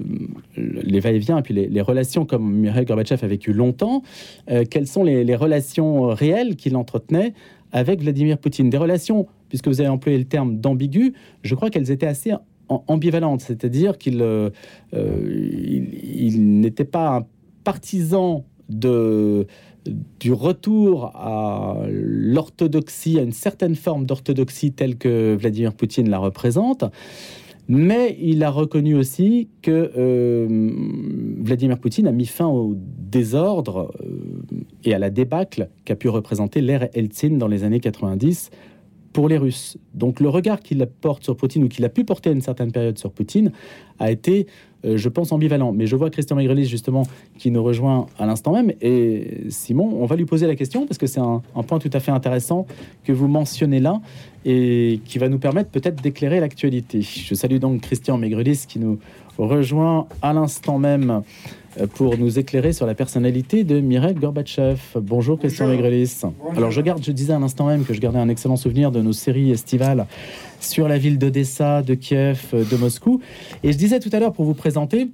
les 0.58 1.00
va-et-vient 1.00 1.38
et 1.38 1.42
puis 1.42 1.54
les, 1.54 1.82
relations 1.82 2.26
comme 2.26 2.52
Mikhail 2.62 2.86
Gorbatchev 2.86 3.24
a 3.24 3.28
vécu 3.28 3.54
longtemps, 3.54 4.02
euh, 4.50 4.64
quelles 4.70 4.88
sont 4.88 5.04
les, 5.04 5.36
relations 5.36 6.08
réelles 6.08 6.56
qu'il 6.56 6.76
entretenait 6.76 7.34
avec 7.72 8.02
Vladimir 8.02 8.38
Poutine? 8.38 8.70
Des 8.70 8.78
relations, 8.78 9.28
puisque 9.50 9.68
vous 9.68 9.82
avez 9.82 9.90
employé 9.90 10.18
le 10.18 10.26
terme 10.26 10.58
d'ambigu, 10.58 11.14
je 11.44 11.56
crois 11.56 11.70
qu'elles 11.70 11.92
étaient 11.92 12.08
assez 12.08 12.34
ambivalentes, 12.68 13.42
c'est-à-dire 13.42 14.00
qu'il 14.00 14.22
euh, 14.22 14.50
il, 14.94 16.60
n'était 16.60 16.86
pas 16.86 17.18
un 17.18 17.26
partisan 17.64 18.46
du 18.68 20.34
retour 20.34 21.12
à 21.16 21.78
l'orthodoxie, 21.88 23.20
à 23.20 23.22
une 23.22 23.34
certaine 23.34 23.76
forme 23.76 24.08
d'orthodoxie 24.08 24.72
telle 24.72 24.98
que 24.98 25.36
Vladimir 25.36 25.74
Poutine 25.74 26.10
la 26.10 26.18
représente. 26.18 26.86
Mais 27.68 28.16
il 28.20 28.44
a 28.44 28.52
reconnu 28.52 28.96
aussi 28.96 29.50
que 29.62 29.92
euh, 29.98 30.72
Vladimir 31.40 31.80
Poutine 31.80 32.08
a 32.08 32.12
mis 32.12 32.28
fin 32.28 32.46
au 32.46 32.76
désordre 32.76 33.92
euh, 34.02 34.44
et 34.84 34.94
à 34.94 35.00
la 35.00 35.10
débâcle 35.10 35.70
qu'a 35.84 35.96
pu 35.96 36.10
représenter 36.10 36.62
l'ère 36.62 36.88
Eltsine 36.94 37.38
dans 37.38 37.48
les 37.48 37.64
années 37.64 37.80
90 37.80 38.52
pour 39.16 39.30
les 39.30 39.38
Russes. 39.38 39.78
Donc 39.94 40.20
le 40.20 40.28
regard 40.28 40.60
qu'il 40.60 40.86
porte 40.86 41.24
sur 41.24 41.38
Poutine 41.38 41.64
ou 41.64 41.70
qu'il 41.70 41.86
a 41.86 41.90
pu 41.90 42.04
porter 42.04 42.32
à 42.32 42.34
une 42.34 42.42
certaine 42.42 42.74
période 42.74 42.98
sur 42.98 43.12
Poutine 43.12 43.54
a 43.98 44.12
été, 44.12 44.46
euh, 44.84 44.98
je 44.98 45.08
pense, 45.08 45.32
ambivalent. 45.32 45.72
Mais 45.72 45.88
je 45.88 45.96
vois 45.96 46.10
Christian 46.10 46.36
Maigrelis 46.36 46.66
justement 46.66 47.04
qui 47.38 47.50
nous 47.50 47.64
rejoint 47.64 48.08
à 48.20 48.26
l'instant 48.26 48.52
même. 48.52 48.74
Et 48.82 49.46
Simon, 49.48 49.90
on 50.02 50.06
va 50.06 50.18
lui 50.18 50.26
poser 50.26 50.48
la 50.48 50.56
question 50.56 50.86
parce 50.86 50.98
que 50.98 51.08
c'est 51.08 51.22
un, 51.22 51.42
point 51.66 51.80
tout 51.80 51.90
à 51.94 52.02
fait 52.02 52.12
intéressant 52.12 52.68
que 53.06 53.14
vous 53.14 53.30
mentionnez 53.30 53.80
là 53.80 54.02
et 54.44 55.00
qui 55.06 55.18
va 55.18 55.30
nous 55.30 55.40
permettre 55.40 55.70
peut-être 55.70 56.04
d'éclairer 56.04 56.42
l'actualité. 56.42 57.02
Je 57.02 57.36
salue 57.36 57.60
donc 57.60 57.84
Christian 57.84 58.18
Maigrelis 58.18 58.66
qui 58.68 58.80
nous 58.80 59.00
rejoint 59.38 60.08
à 60.22 60.34
l'instant 60.34 60.78
même 60.78 61.22
pour 61.94 62.18
nous 62.18 62.40
éclairer 62.40 62.74
sur 62.74 62.86
la 62.86 62.96
personnalité 62.96 63.64
de 63.64 63.80
Mireille 63.80 64.16
Gorbatchev. 64.16 64.80
Bonjour 64.96 65.38
Christian 65.38 65.68
Maigrelis. 65.68 66.22
Alors 66.56 66.72
je 66.72 66.82
garde, 66.82 67.04
je 67.04 67.12
disais 67.12 67.34
à 67.34 67.40
l'instant 67.40 67.68
même 67.68 67.84
que 67.86 67.94
je 67.94 68.00
gardais 68.00 68.20
un 68.20 68.30
excellent 68.30 68.56
souvenir 68.56 68.92
de 68.92 69.02
nos 69.02 69.14
séries 69.14 69.52
estivales 69.52 70.08
sur 70.60 70.88
la 70.88 70.98
ville 70.98 71.18
d'Odessa, 71.18 71.82
de 71.82 71.94
Kiev, 71.94 72.54
de 72.54 72.78
Moscou. 72.78 73.22
Et 73.64 73.72
je 73.72 73.78
disais 73.78 74.00
tout 74.00 74.10
à 74.14 74.20
l'heure 74.20 74.34
pour 74.34 74.46
vous 74.46 74.54
présenter, 74.54 75.10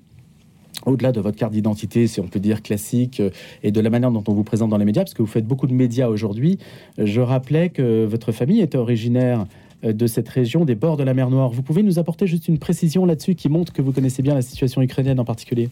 au-delà 0.85 1.11
de 1.11 1.19
votre 1.19 1.37
carte 1.37 1.53
d'identité, 1.53 2.07
si 2.07 2.19
on 2.19 2.27
peut 2.27 2.39
dire 2.39 2.61
classique, 2.61 3.21
et 3.63 3.71
de 3.71 3.81
la 3.81 3.89
manière 3.89 4.11
dont 4.11 4.23
on 4.27 4.33
vous 4.33 4.43
présente 4.43 4.69
dans 4.69 4.77
les 4.77 4.85
médias, 4.85 5.03
parce 5.03 5.13
que 5.13 5.21
vous 5.21 5.27
faites 5.27 5.47
beaucoup 5.47 5.67
de 5.67 5.73
médias 5.73 6.07
aujourd'hui, 6.07 6.59
je 6.97 7.21
rappelais 7.21 7.69
que 7.69 8.05
votre 8.05 8.31
famille 8.31 8.61
était 8.61 8.77
originaire 8.77 9.45
de 9.83 10.07
cette 10.07 10.29
région 10.29 10.63
des 10.63 10.75
bords 10.75 10.97
de 10.97 11.03
la 11.03 11.15
mer 11.15 11.31
Noire. 11.31 11.49
Vous 11.49 11.63
pouvez 11.63 11.81
nous 11.81 11.97
apporter 11.97 12.27
juste 12.27 12.47
une 12.47 12.59
précision 12.59 13.05
là-dessus 13.05 13.33
qui 13.35 13.49
montre 13.49 13.73
que 13.73 13.81
vous 13.81 13.91
connaissez 13.91 14.21
bien 14.21 14.35
la 14.35 14.43
situation 14.43 14.81
ukrainienne 14.81 15.19
en 15.19 15.25
particulier? 15.25 15.69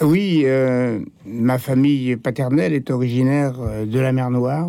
Oui, 0.00 0.42
euh, 0.44 1.00
ma 1.26 1.58
famille 1.58 2.16
paternelle 2.16 2.72
est 2.72 2.90
originaire 2.90 3.54
euh, 3.60 3.86
de 3.86 3.98
la 3.98 4.12
mer 4.12 4.30
Noire. 4.30 4.66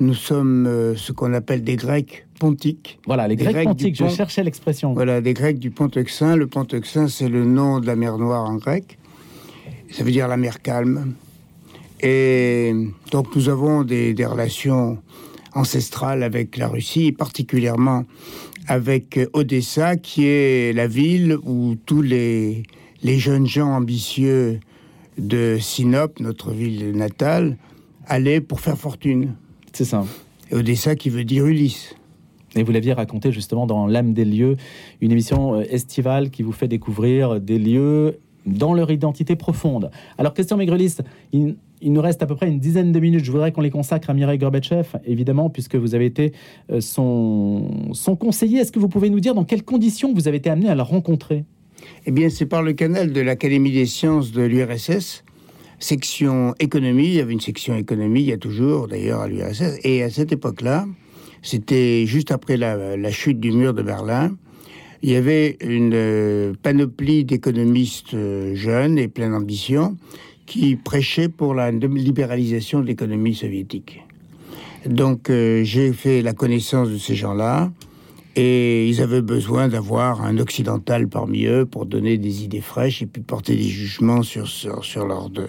Nous 0.00 0.14
sommes 0.14 0.66
euh, 0.66 0.96
ce 0.96 1.12
qu'on 1.12 1.32
appelle 1.34 1.62
des 1.62 1.76
Grecs 1.76 2.26
pontiques. 2.38 2.98
Voilà, 3.06 3.26
les 3.28 3.36
Grecs, 3.36 3.64
pontiques, 3.64 3.96
je 3.96 4.08
cherchais 4.08 4.44
l'expression. 4.44 4.92
Voilà, 4.94 5.20
des 5.20 5.34
Grecs 5.34 5.58
du 5.58 5.70
Pont-Euxin. 5.70 6.36
Le 6.36 6.46
Pont-Euxin, 6.46 7.08
c'est 7.08 7.28
le 7.28 7.44
nom 7.44 7.80
de 7.80 7.86
la 7.86 7.96
mer 7.96 8.18
Noire 8.18 8.44
en 8.44 8.56
grec. 8.56 8.98
Ça 9.90 10.04
veut 10.04 10.12
dire 10.12 10.28
la 10.28 10.36
mer 10.36 10.62
calme. 10.62 11.14
Et 12.00 12.72
donc 13.10 13.34
nous 13.34 13.48
avons 13.48 13.82
des, 13.82 14.14
des 14.14 14.26
relations 14.26 14.98
ancestrales 15.54 16.22
avec 16.22 16.56
la 16.56 16.68
Russie, 16.68 17.10
particulièrement 17.10 18.04
avec 18.68 19.18
Odessa, 19.32 19.96
qui 19.96 20.26
est 20.26 20.72
la 20.74 20.86
ville 20.86 21.36
où 21.42 21.74
tous 21.86 22.02
les 22.02 22.62
les 23.02 23.18
jeunes 23.18 23.46
gens 23.46 23.68
ambitieux 23.68 24.60
de 25.18 25.58
Sinop, 25.60 26.20
notre 26.20 26.52
ville 26.52 26.92
natale, 26.92 27.56
allaient 28.06 28.40
pour 28.40 28.60
faire 28.60 28.78
fortune. 28.78 29.34
C'est 29.72 29.84
ça. 29.84 30.04
Et 30.50 30.54
Odessa 30.54 30.96
qui 30.96 31.10
veut 31.10 31.24
dire 31.24 31.46
Ulysse. 31.46 31.94
Et 32.56 32.62
vous 32.62 32.72
l'aviez 32.72 32.92
raconté 32.92 33.30
justement 33.30 33.66
dans 33.66 33.86
L'âme 33.86 34.14
des 34.14 34.24
lieux, 34.24 34.56
une 35.00 35.12
émission 35.12 35.56
euh, 35.56 35.64
estivale 35.68 36.30
qui 36.30 36.42
vous 36.42 36.52
fait 36.52 36.68
découvrir 36.68 37.40
des 37.40 37.58
lieux 37.58 38.18
dans 38.46 38.72
leur 38.72 38.90
identité 38.90 39.36
profonde. 39.36 39.90
Alors, 40.16 40.32
Christian 40.32 40.56
Maigrelis, 40.56 40.96
il, 41.32 41.56
nous 41.82 42.00
reste 42.00 42.22
à 42.22 42.26
peu 42.26 42.34
près 42.34 42.48
une 42.48 42.58
dizaine 42.58 42.92
de 42.92 42.98
minutes. 42.98 43.22
Je 43.22 43.30
voudrais 43.30 43.52
qu'on 43.52 43.60
les 43.60 43.70
consacre 43.70 44.08
à 44.08 44.14
Mireille 44.14 44.38
Gorbatchev, 44.38 44.98
évidemment, 45.04 45.50
puisque 45.50 45.76
vous 45.76 45.94
avez 45.94 46.06
été 46.06 46.32
euh, 46.72 46.80
son, 46.80 47.92
son 47.92 48.16
conseiller. 48.16 48.60
Est-ce 48.60 48.72
que 48.72 48.78
vous 48.78 48.88
pouvez 48.88 49.10
nous 49.10 49.20
dire 49.20 49.34
dans 49.34 49.44
quelles 49.44 49.64
conditions 49.64 50.14
vous 50.14 50.26
avez 50.26 50.38
été 50.38 50.48
amené 50.48 50.70
à 50.70 50.74
la 50.74 50.84
rencontrer? 50.84 51.44
Eh 52.06 52.10
bien, 52.10 52.30
c'est 52.30 52.46
par 52.46 52.62
le 52.62 52.72
canal 52.72 53.12
de 53.12 53.20
l'Académie 53.20 53.72
des 53.72 53.86
sciences 53.86 54.32
de 54.32 54.42
l'URSS, 54.42 55.24
section 55.78 56.54
économie. 56.58 57.08
Il 57.08 57.14
y 57.14 57.20
avait 57.20 57.32
une 57.32 57.40
section 57.40 57.76
économie, 57.76 58.20
il 58.20 58.26
y 58.28 58.32
a 58.32 58.38
toujours 58.38 58.88
d'ailleurs 58.88 59.20
à 59.20 59.28
l'URSS. 59.28 59.78
Et 59.84 60.02
à 60.02 60.10
cette 60.10 60.32
époque-là, 60.32 60.86
c'était 61.42 62.06
juste 62.06 62.30
après 62.30 62.56
la, 62.56 63.10
chute 63.10 63.40
du 63.40 63.52
mur 63.52 63.74
de 63.74 63.82
Berlin. 63.82 64.36
Il 65.02 65.10
y 65.10 65.16
avait 65.16 65.56
une 65.60 65.92
euh, 65.94 66.54
panoplie 66.60 67.24
d'économistes 67.24 68.14
euh, 68.14 68.56
jeunes 68.56 68.98
et 68.98 69.06
pleins 69.06 69.30
d'ambition 69.30 69.96
qui 70.46 70.74
prêchaient 70.74 71.28
pour 71.28 71.54
la 71.54 71.70
libéralisation 71.70 72.80
de 72.80 72.86
l'économie 72.86 73.34
soviétique. 73.34 74.02
Donc 74.86 75.30
euh, 75.30 75.62
j'ai 75.62 75.92
fait 75.92 76.22
la 76.22 76.32
connaissance 76.32 76.88
de 76.88 76.98
ces 76.98 77.14
gens-là. 77.14 77.70
Et 78.40 78.88
ils 78.88 79.02
avaient 79.02 79.20
besoin 79.20 79.66
d'avoir 79.66 80.24
un 80.24 80.38
occidental 80.38 81.08
parmi 81.08 81.46
eux 81.46 81.66
pour 81.66 81.86
donner 81.86 82.18
des 82.18 82.44
idées 82.44 82.60
fraîches 82.60 83.02
et 83.02 83.06
puis 83.06 83.20
porter 83.20 83.56
des 83.56 83.64
jugements 83.64 84.22
sur, 84.22 84.46
sur, 84.46 84.84
sur 84.84 85.04
leur 85.06 85.28
deux. 85.28 85.48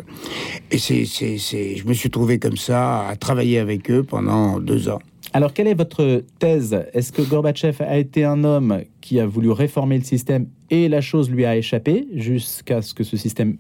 Et 0.72 0.80
c'est, 0.80 1.06
c'est, 1.06 1.38
c'est, 1.38 1.76
je 1.76 1.86
me 1.86 1.94
suis 1.94 2.10
trouvé 2.10 2.40
comme 2.40 2.58
ça 2.58 3.08
à 3.08 3.16
travailler 3.16 3.60
avec 3.60 3.92
eux 3.92 4.02
pendant 4.02 4.60
deux 4.60 4.90
ans. 4.90 4.98
Alors, 5.34 5.54
quelle 5.54 5.68
est 5.68 5.76
votre 5.76 6.24
thèse? 6.40 6.84
Est-ce 6.94 7.12
que 7.12 7.22
Gorbatchev 7.22 7.84
a 7.84 8.00
été 8.00 8.26
un 8.26 8.44
homme 8.44 8.82
qui 9.02 9.20
a 9.20 9.28
voulu 9.28 9.52
réformer 9.52 10.00
le 10.00 10.04
système 10.04 10.48
et 10.72 10.90
la 10.90 11.02
chose 11.02 11.30
lui 11.30 11.46
a 11.46 11.56
échappé 11.56 12.08
jusqu'à 12.16 12.82
ce 12.82 12.96
que 12.96 13.04
ce 13.04 13.18
système 13.18 13.58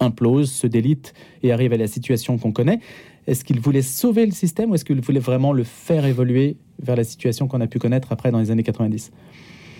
implose, 0.00 0.50
se 0.50 0.66
délite 0.66 1.14
et 1.44 1.52
arrive 1.52 1.72
à 1.72 1.76
la 1.76 1.86
situation 1.86 2.36
qu'on 2.36 2.50
connaît? 2.50 2.80
Est-ce 3.28 3.44
qu'il 3.44 3.60
voulait 3.60 3.82
sauver 3.82 4.26
le 4.26 4.32
système 4.32 4.72
ou 4.72 4.74
est-ce 4.74 4.84
qu'il 4.84 5.00
voulait 5.00 5.20
vraiment 5.20 5.52
le 5.52 5.62
faire 5.62 6.04
évoluer 6.04 6.56
vers 6.82 6.96
la 6.96 7.04
situation 7.04 7.48
qu'on 7.48 7.60
a 7.60 7.66
pu 7.66 7.78
connaître 7.78 8.12
après 8.12 8.30
dans 8.30 8.38
les 8.38 8.50
années 8.50 8.62
90 8.62 9.10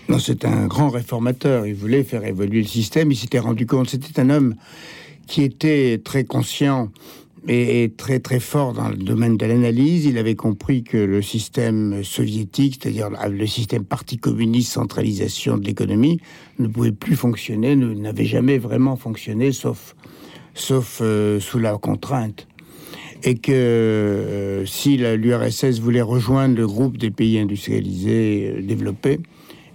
non, 0.09 0.19
c'est 0.19 0.43
un 0.43 0.67
grand 0.67 0.89
réformateur. 0.89 1.65
Il 1.65 1.75
voulait 1.75 2.03
faire 2.03 2.25
évoluer 2.25 2.61
le 2.61 2.67
système. 2.67 3.09
Il 3.11 3.15
s'était 3.15 3.39
rendu 3.39 3.65
compte. 3.65 3.89
C'était 3.89 4.19
un 4.19 4.29
homme 4.29 4.55
qui 5.27 5.43
était 5.43 6.01
très 6.03 6.25
conscient 6.25 6.89
et, 7.47 7.91
très 7.97 8.19
très 8.19 8.39
fort 8.39 8.73
dans 8.73 8.89
le 8.89 8.97
domaine 8.97 9.37
de 9.37 9.45
l'analyse. 9.45 10.05
Il 10.05 10.17
avait 10.17 10.35
compris 10.35 10.83
que 10.83 10.97
le 10.97 11.21
système 11.21 12.03
soviétique, 12.03 12.79
c'est-à-dire 12.81 13.09
le 13.29 13.47
système 13.47 13.85
parti 13.85 14.17
communiste, 14.17 14.73
centralisation 14.73 15.57
de 15.57 15.65
l'économie, 15.65 16.19
ne 16.59 16.67
pouvait 16.67 16.91
plus 16.91 17.15
fonctionner, 17.15 17.75
n'avait 17.75 18.25
jamais 18.25 18.57
vraiment 18.57 18.95
fonctionné, 18.95 19.51
sauf 19.51 19.95
sauf 20.55 20.99
euh, 21.01 21.39
sous 21.39 21.57
la 21.57 21.77
contrainte 21.77 22.47
et 23.23 23.35
que 23.35 23.51
euh, 23.51 24.65
si 24.65 24.97
l'URSS 24.97 25.79
voulait 25.79 26.01
rejoindre 26.01 26.55
le 26.57 26.67
groupe 26.67 26.97
des 26.97 27.11
pays 27.11 27.39
industrialisés 27.39 28.53
euh, 28.57 28.61
développés, 28.61 29.19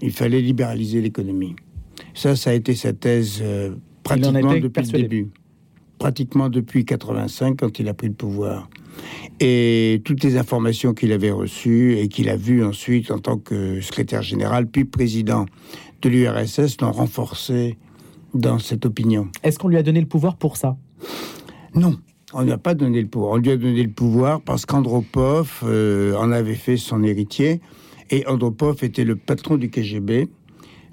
il 0.03 0.13
fallait 0.13 0.41
libéraliser 0.41 1.01
l'économie. 1.01 1.57
Ça, 2.15 2.37
ça 2.37 2.51
a 2.51 2.53
été 2.53 2.75
sa 2.75 2.93
thèse 2.93 3.41
euh, 3.43 3.75
pratiquement 4.03 4.55
depuis 4.55 4.83
le 4.83 4.93
début. 4.93 5.29
Pratiquement 5.99 6.49
depuis 6.49 6.85
85, 6.85 7.57
quand 7.59 7.79
il 7.79 7.89
a 7.89 7.95
pris 7.95 8.09
le 8.09 8.15
pouvoir. 8.15 8.69
Et 9.41 10.01
toutes 10.05 10.23
les 10.23 10.37
informations 10.37 10.95
qu'il 10.95 11.13
avait 11.13 11.31
reçues 11.31 11.99
et 11.99 12.09
qu'il 12.09 12.29
a 12.29 12.37
vues 12.37 12.65
ensuite 12.65 13.11
en 13.11 13.19
tant 13.19 13.39
que 13.39 13.81
secrétaire 13.81 14.23
général, 14.23 14.69
puis 14.69 14.85
président 14.85 15.47
de 16.03 16.09
l'URSS, 16.09 16.81
l'ont 16.81 16.93
renforcé 16.93 17.79
dans 18.35 18.59
cette 18.59 18.87
opinion. 18.87 19.29
Est-ce 19.43 19.59
qu'on 19.59 19.69
lui 19.69 19.77
a 19.77 19.83
donné 19.83 20.01
le 20.01 20.07
pouvoir 20.07 20.37
pour 20.37 20.57
ça? 20.57 20.77
Non. 21.75 21.97
On 22.35 22.45
n'a 22.45 22.59
pas 22.59 22.75
donné 22.75 23.01
le 23.01 23.09
pouvoir. 23.09 23.33
On 23.33 23.37
lui 23.37 23.51
a 23.51 23.57
donné 23.57 23.83
le 23.83 23.91
pouvoir 23.91 24.41
parce 24.43 24.67
qu'Andropov 24.67 25.63
euh, 25.65 26.15
en 26.17 26.31
avait 26.31 26.55
fait 26.55 26.77
son 26.77 27.03
héritier. 27.03 27.61
Et 28.11 28.27
Andropov 28.27 28.85
était 28.85 29.05
le 29.05 29.17
patron 29.17 29.57
du 29.57 29.71
KGB. 29.71 30.29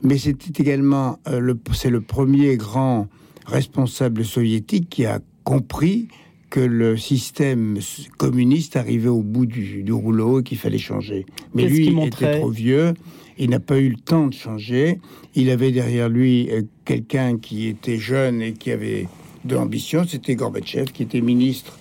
Mais 0.04 0.18
c'était 0.18 0.62
également 0.62 1.20
euh, 1.28 1.40
le, 1.40 1.60
c'est 1.74 1.90
le 1.90 2.02
premier 2.02 2.56
grand 2.58 3.08
responsable 3.46 4.24
soviétique 4.24 4.90
qui 4.90 5.06
a 5.06 5.20
compris 5.44 6.08
que 6.50 6.60
le 6.60 6.96
système 6.96 7.80
communiste 8.18 8.78
arrivait 8.78 9.10
au 9.10 9.22
bout 9.22 9.46
du, 9.46 9.84
du 9.84 9.92
rouleau 9.92 10.40
et 10.40 10.44
qu'il 10.44 10.58
fallait 10.58 10.78
changer. 10.78 11.26
Mais 11.54 11.64
Qu'est-ce 11.64 11.74
lui 11.74 11.96
qui 11.96 12.02
était 12.02 12.40
trop 12.40 12.50
vieux, 12.50 12.94
il 13.38 13.50
n'a 13.50 13.60
pas 13.60 13.78
eu 13.78 13.90
le 13.90 13.98
temps 13.98 14.28
de 14.28 14.34
changer. 14.34 15.00
Il 15.34 15.50
avait 15.50 15.72
derrière 15.72 16.08
lui 16.08 16.50
euh, 16.50 16.62
quelqu'un 16.86 17.38
qui 17.38 17.68
était 17.68 17.98
jeune 17.98 18.42
et 18.42 18.54
qui 18.54 18.72
avait 18.72 19.08
de 19.46 19.56
l'ambition, 19.56 20.04
c'était 20.08 20.36
Gorbatchev, 20.36 20.92
qui 20.92 21.04
était 21.04 21.22
ministre 21.22 21.78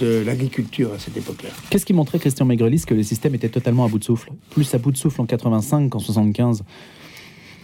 de 0.00 0.22
l'agriculture 0.24 0.92
à 0.92 0.98
cette 0.98 1.16
époque-là. 1.16 1.50
Qu'est-ce 1.68 1.84
qui 1.84 1.92
montrait, 1.92 2.18
Christian 2.18 2.46
Maigrelis, 2.46 2.84
que 2.86 2.94
le 2.94 3.02
système 3.02 3.34
était 3.34 3.48
totalement 3.48 3.84
à 3.84 3.88
bout 3.88 3.98
de 3.98 4.04
souffle 4.04 4.30
Plus 4.50 4.72
à 4.74 4.78
bout 4.78 4.92
de 4.92 4.96
souffle 4.96 5.20
en 5.20 5.26
85 5.26 5.90
qu'en 5.90 5.98
75 5.98 6.62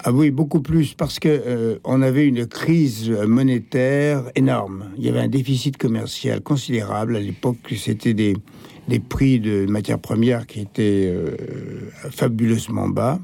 Ah 0.00 0.12
oui, 0.12 0.30
beaucoup 0.30 0.60
plus, 0.60 0.94
parce 0.94 1.20
que 1.20 1.28
euh, 1.28 1.78
on 1.84 2.02
avait 2.02 2.26
une 2.26 2.46
crise 2.46 3.10
monétaire 3.10 4.24
énorme. 4.34 4.90
Il 4.98 5.04
y 5.04 5.08
avait 5.08 5.20
un 5.20 5.28
déficit 5.28 5.76
commercial 5.76 6.40
considérable. 6.40 7.16
À 7.16 7.20
l'époque, 7.20 7.58
c'était 7.76 8.14
des, 8.14 8.36
des 8.88 8.98
prix 8.98 9.38
de 9.38 9.66
matières 9.66 10.00
premières 10.00 10.48
qui 10.48 10.60
étaient 10.60 11.04
euh, 11.06 11.36
fabuleusement 12.10 12.88
bas. 12.88 13.20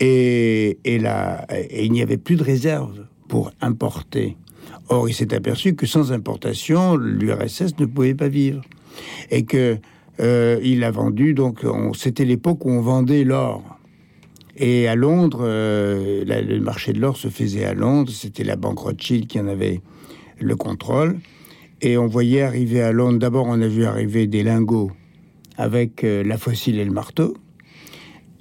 Et, 0.00 0.78
et 0.84 0.96
il 1.84 1.92
n'y 1.92 2.02
avait 2.02 2.16
plus 2.16 2.36
de 2.36 2.42
réserve 2.42 3.06
pour 3.28 3.52
importer. 3.60 4.36
Or, 4.88 5.08
il 5.08 5.14
s'est 5.14 5.32
aperçu 5.34 5.74
que 5.74 5.86
sans 5.86 6.12
importation, 6.12 6.96
l'URSS 6.96 7.78
ne 7.78 7.86
pouvait 7.86 8.14
pas 8.14 8.28
vivre. 8.28 8.62
Et 9.30 9.44
que 9.44 9.78
euh, 10.20 10.58
il 10.62 10.84
a 10.84 10.90
vendu, 10.90 11.32
donc 11.34 11.60
on- 11.64 11.92
c'était 11.94 12.24
l'époque 12.24 12.64
où 12.66 12.70
on 12.70 12.80
vendait 12.80 13.24
l'or. 13.24 13.62
Et 14.56 14.88
à 14.88 14.94
Londres, 14.94 15.40
euh, 15.42 16.24
le 16.26 16.60
marché 16.60 16.92
de 16.92 17.00
l'or 17.00 17.16
se 17.16 17.28
faisait 17.28 17.64
à 17.64 17.72
Londres. 17.72 18.10
C'était 18.12 18.44
la 18.44 18.56
banque 18.56 18.80
Rothschild 18.80 19.26
qui 19.26 19.40
en 19.40 19.46
avait 19.48 19.80
le 20.38 20.56
contrôle. 20.56 21.18
Et 21.80 21.96
on 21.96 22.06
voyait 22.08 22.42
arriver 22.42 22.82
à 22.82 22.92
Londres, 22.92 23.18
d'abord 23.18 23.46
on 23.48 23.60
a 23.62 23.68
vu 23.68 23.84
arriver 23.86 24.26
des 24.26 24.42
lingots 24.42 24.90
avec 25.56 26.04
euh, 26.04 26.22
la 26.24 26.36
fossile 26.36 26.78
et 26.78 26.84
le 26.84 26.92
marteau. 26.92 27.34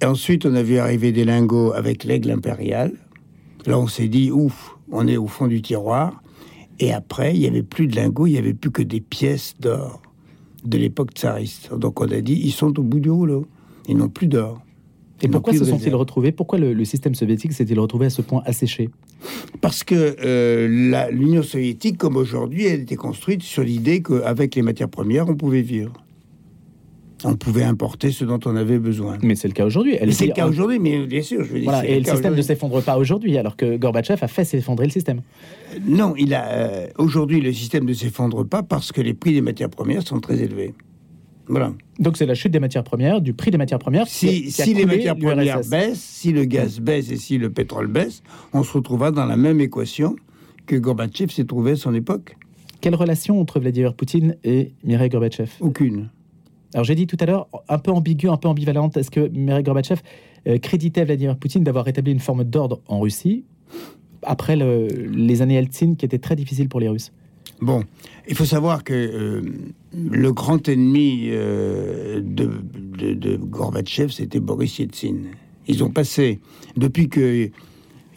Et 0.01 0.05
ensuite 0.05 0.45
on 0.45 0.55
a 0.55 0.63
vu 0.63 0.77
arriver 0.77 1.11
des 1.13 1.23
lingots 1.23 1.71
avec 1.73 2.03
l'aigle 2.03 2.31
impérial. 2.31 2.91
Là 3.69 3.79
on 3.79 3.87
s'est 3.87 4.07
dit, 4.07 4.31
ouf, 4.31 4.75
on 4.91 5.07
est 5.07 5.17
au 5.17 5.27
fond 5.27 5.47
du 5.47 5.61
tiroir. 5.61 6.23
Et 6.79 6.91
après, 6.91 7.35
il 7.35 7.41
n'y 7.41 7.47
avait 7.47 7.61
plus 7.61 7.87
de 7.87 7.95
lingots, 7.95 8.25
il 8.25 8.31
n'y 8.31 8.37
avait 8.39 8.53
plus 8.53 8.71
que 8.71 8.81
des 8.81 8.99
pièces 8.99 9.55
d'or 9.59 10.01
de 10.65 10.77
l'époque 10.77 11.11
tsariste. 11.13 11.73
Donc 11.75 12.01
on 12.01 12.11
a 12.11 12.21
dit, 12.21 12.39
ils 12.43 12.51
sont 12.51 12.79
au 12.79 12.83
bout 12.83 12.99
du 12.99 13.11
rouleau. 13.11 13.45
Ils 13.87 13.95
n'ont 13.95 14.09
plus 14.09 14.27
d'or. 14.27 14.61
Et 15.21 15.27
pourquoi 15.27 15.53
se 15.53 15.65
sont-ils 15.65 15.93
retrouvés? 15.93 16.31
Pourquoi 16.31 16.57
le, 16.57 16.73
le 16.73 16.85
système 16.85 17.13
soviétique 17.13 17.53
s'est-il 17.53 17.79
retrouvé 17.79 18.07
à 18.07 18.09
ce 18.09 18.21
point 18.21 18.41
asséché? 18.45 18.89
Parce 19.61 19.83
que 19.83 20.15
euh, 20.23 21.09
l'Union 21.11 21.43
soviétique, 21.43 21.97
comme 21.97 22.15
aujourd'hui, 22.15 22.65
elle 22.65 22.81
était 22.81 22.95
construite 22.95 23.43
sur 23.43 23.63
l'idée 23.63 24.01
qu'avec 24.01 24.55
les 24.55 24.61
matières 24.61 24.89
premières, 24.89 25.27
on 25.27 25.35
pouvait 25.35 25.61
vivre. 25.61 25.93
On 27.23 27.35
pouvait 27.35 27.63
importer 27.63 28.11
ce 28.11 28.23
dont 28.25 28.39
on 28.45 28.55
avait 28.55 28.79
besoin. 28.79 29.17
Mais 29.21 29.35
c'est 29.35 29.47
le 29.47 29.53
cas 29.53 29.65
aujourd'hui. 29.65 29.97
C'est 30.11 30.27
le 30.27 30.33
cas 30.33 30.47
aujourd'hui, 30.47 30.79
mais 30.79 31.05
bien 31.05 31.21
sûr, 31.21 31.43
je 31.43 31.49
veux 31.53 31.59
dire. 31.59 31.69
Voilà, 31.69 31.85
et 31.85 31.99
le 31.99 32.05
système 32.05 32.35
ne 32.35 32.41
s'effondre 32.41 32.81
pas 32.81 32.97
aujourd'hui, 32.97 33.37
alors 33.37 33.55
que 33.55 33.77
Gorbatchev 33.77 34.23
a 34.23 34.27
fait 34.27 34.45
s'effondrer 34.45 34.85
le 34.85 34.91
système. 34.91 35.21
Non, 35.85 36.13
il 36.17 36.33
a 36.33 36.45
euh, 36.47 36.87
aujourd'hui 36.97 37.41
le 37.41 37.53
système 37.53 37.85
ne 37.85 37.93
s'effondre 37.93 38.45
pas 38.45 38.63
parce 38.63 38.91
que 38.91 39.01
les 39.01 39.13
prix 39.13 39.33
des 39.33 39.41
matières 39.41 39.69
premières 39.69 40.01
sont 40.01 40.19
très 40.19 40.39
élevés. 40.41 40.73
Voilà. 41.47 41.73
Donc 41.97 42.15
c'est 42.15 42.27
la 42.27 42.35
chute 42.35 42.51
des 42.51 42.59
matières 42.59 42.83
premières, 42.83 43.21
du 43.21 43.33
prix 43.33 43.49
des 43.49 43.57
matières 43.57 43.79
premières. 43.79 44.05
qui 44.05 44.13
Si, 44.13 44.41
qui 44.43 44.51
si 44.51 44.73
les 44.73 44.85
matières 44.85 45.17
premières 45.17 45.61
baissent, 45.67 45.99
si 45.99 46.31
le 46.31 46.45
gaz 46.45 46.79
baisse 46.79 47.11
et 47.11 47.17
si 47.17 47.37
le 47.39 47.49
pétrole 47.49 47.87
baisse, 47.87 48.21
on 48.53 48.63
se 48.63 48.71
retrouvera 48.73 49.11
dans 49.11 49.25
la 49.25 49.35
même 49.35 49.59
équation 49.59 50.15
que 50.67 50.75
Gorbatchev 50.75 51.33
s'est 51.33 51.45
trouvé 51.45 51.71
à 51.71 51.75
son 51.75 51.93
époque. 51.95 52.37
Quelle 52.81 52.95
relation 52.95 53.41
entre 53.41 53.59
Vladimir 53.59 53.95
Poutine 53.95 54.37
et 54.43 54.73
Mikhail 54.83 55.09
Gorbatchev? 55.09 55.49
Aucune. 55.59 56.09
Alors 56.73 56.83
j'ai 56.83 56.95
dit 56.95 57.07
tout 57.07 57.17
à 57.19 57.25
l'heure, 57.25 57.47
un 57.67 57.79
peu 57.79 57.91
ambigu, 57.91 58.29
un 58.29 58.37
peu 58.37 58.47
ambivalente, 58.47 58.95
est-ce 58.97 59.09
que 59.11 59.27
Mikhail 59.27 59.63
Gorbatchev 59.63 60.01
euh, 60.47 60.57
créditait 60.59 61.03
Vladimir 61.03 61.35
Poutine 61.37 61.63
d'avoir 61.63 61.85
rétabli 61.85 62.11
une 62.11 62.19
forme 62.19 62.43
d'ordre 62.43 62.79
en 62.87 62.99
Russie 62.99 63.43
après 64.21 64.55
le- 64.55 64.87
les 64.87 65.41
années 65.41 65.55
Eltsine 65.55 65.95
qui 65.95 66.05
étaient 66.05 66.19
très 66.19 66.35
difficiles 66.35 66.69
pour 66.69 66.79
les 66.79 66.89
Russes? 66.89 67.11
Bon, 67.61 67.83
il 68.27 68.35
faut 68.35 68.45
savoir 68.45 68.83
que 68.83 68.93
euh, 68.93 69.41
le 69.93 70.31
grand 70.31 70.69
ennemi 70.69 71.29
euh, 71.29 72.21
de, 72.23 72.51
de, 72.97 73.13
de 73.13 73.35
Gorbatchev, 73.37 74.11
c'était 74.13 74.39
Boris 74.39 74.77
Yeltsin. 74.79 75.15
Ils 75.67 75.83
ont 75.83 75.89
passé, 75.89 76.39
depuis 76.77 77.09
que 77.09 77.49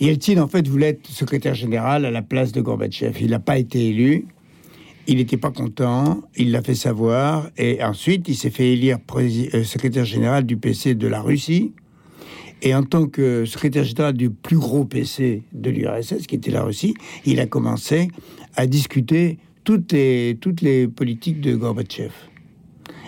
Yeltsin, 0.00 0.38
en 0.38 0.46
fait, 0.48 0.68
voulait 0.68 0.90
être 0.90 1.06
secrétaire 1.08 1.54
général 1.54 2.04
à 2.04 2.10
la 2.10 2.22
place 2.22 2.52
de 2.52 2.60
Gorbatchev. 2.60 3.18
Il 3.20 3.30
n'a 3.30 3.40
pas 3.40 3.58
été 3.58 3.88
élu. 3.88 4.26
Il 5.08 5.16
n'était 5.16 5.36
pas 5.36 5.50
content, 5.50 6.22
il 6.36 6.52
l'a 6.52 6.62
fait 6.62 6.76
savoir, 6.76 7.50
et 7.56 7.82
ensuite 7.82 8.28
il 8.28 8.36
s'est 8.36 8.50
fait 8.50 8.72
élire 8.72 8.98
euh, 9.16 9.64
secrétaire 9.64 10.04
général 10.04 10.44
du 10.46 10.56
PC 10.56 10.94
de 10.94 11.08
la 11.08 11.20
Russie. 11.20 11.72
Et 12.64 12.72
en 12.76 12.84
tant 12.84 13.06
que 13.08 13.44
secrétaire 13.44 13.82
général 13.82 14.12
du 14.14 14.30
plus 14.30 14.56
gros 14.56 14.84
PC 14.84 15.42
de 15.52 15.70
l'URSS, 15.70 16.28
qui 16.28 16.36
était 16.36 16.52
la 16.52 16.62
Russie, 16.62 16.94
il 17.24 17.40
a 17.40 17.46
commencé 17.46 18.08
à 18.54 18.68
discuter 18.68 19.38
toutes 19.64 19.90
les, 19.92 20.38
toutes 20.40 20.60
les 20.60 20.86
politiques 20.86 21.40
de 21.40 21.56
Gorbatchev. 21.56 22.12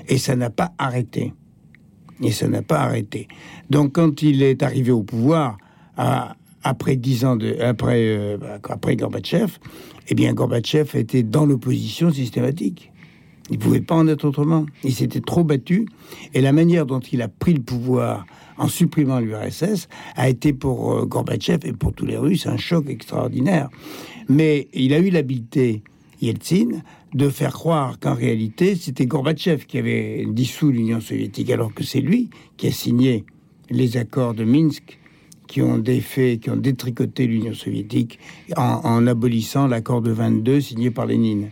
Et 0.09 0.19
ça 0.19 0.35
n'a 0.35 0.51
pas 0.51 0.73
arrêté. 0.79 1.33
Et 2.21 2.33
ça 2.33 2.49
n'a 2.49 2.63
pas 2.63 2.81
arrêté. 2.81 3.29
Donc 3.71 3.93
quand 3.93 4.23
il 4.23 4.43
est 4.43 4.65
arrivé 4.65 4.91
au 4.91 5.05
pouvoir, 5.05 5.59
à- 5.97 6.35
après 6.65 6.97
dix 6.97 7.25
ans 7.25 7.37
de, 7.37 7.57
après, 7.61 8.01
euh, 8.01 8.39
après 8.69 8.97
Gorbatchev, 8.97 9.59
eh 10.09 10.15
bien 10.15 10.33
Gorbatchev 10.33 10.99
était 10.99 11.23
dans 11.23 11.47
l'opposition 11.47 12.11
systématique. 12.11 12.91
Il 13.51 13.59
ne 13.59 13.63
pouvait 13.63 13.83
pas 13.83 13.95
en 13.95 14.09
être 14.09 14.25
autrement. 14.25 14.65
Il 14.83 14.95
s'était 14.95 15.21
trop 15.21 15.45
battu. 15.45 15.87
Et 16.33 16.41
la 16.41 16.53
manière 16.53 16.87
dont 16.87 17.01
il 17.01 17.21
a 17.21 17.29
pris 17.29 17.53
le 17.53 17.61
pouvoir 17.61 18.25
en 18.57 18.69
supprimant 18.69 19.21
l'URSS 19.21 19.89
a 20.17 20.29
été 20.29 20.53
pour 20.55 20.95
euh, 20.95 21.05
Gorbatchev 21.05 21.67
et 21.69 21.73
pour 21.73 21.93
tous 21.93 22.07
les 22.07 22.17
Russes 22.17 22.47
un 22.47 22.57
choc 22.57 22.89
extraordinaire. 22.89 23.69
Mais 24.29 24.69
il 24.73 24.95
a 24.95 24.99
eu 24.99 25.11
l'habileté, 25.11 25.83
Yeltsin, 26.23 26.81
de 27.13 27.29
faire 27.29 27.53
croire 27.53 27.99
qu'en 28.01 28.15
réalité, 28.15 28.75
c'était 28.77 29.07
Gorbatchev 29.07 29.67
qui 29.67 29.79
avait 29.79 30.27
dissous 30.27 30.71
l'Union 30.71 31.01
soviétique, 31.01 31.51
alors 31.51 31.75
que 31.75 31.85
c'est 31.85 32.01
lui 32.01 32.31
qui 32.57 32.69
a 32.69 32.73
signé 32.73 33.25
les 33.71 33.97
accords 33.99 34.35
de 34.35 34.45
Minsk 34.45 34.99
qui 35.47 35.61
ont 35.63 35.79
défait, 35.79 36.39
qui 36.39 36.51
ont 36.51 36.57
détricoté 36.57 37.27
l'Union 37.27 37.55
soviétique 37.55 38.19
en, 38.57 38.81
en 38.85 39.07
abolissant 39.07 39.67
l'accord 39.67 40.01
de 40.03 40.11
22 40.11 40.61
signé 40.61 40.91
par 40.91 41.07
Lénine. 41.07 41.51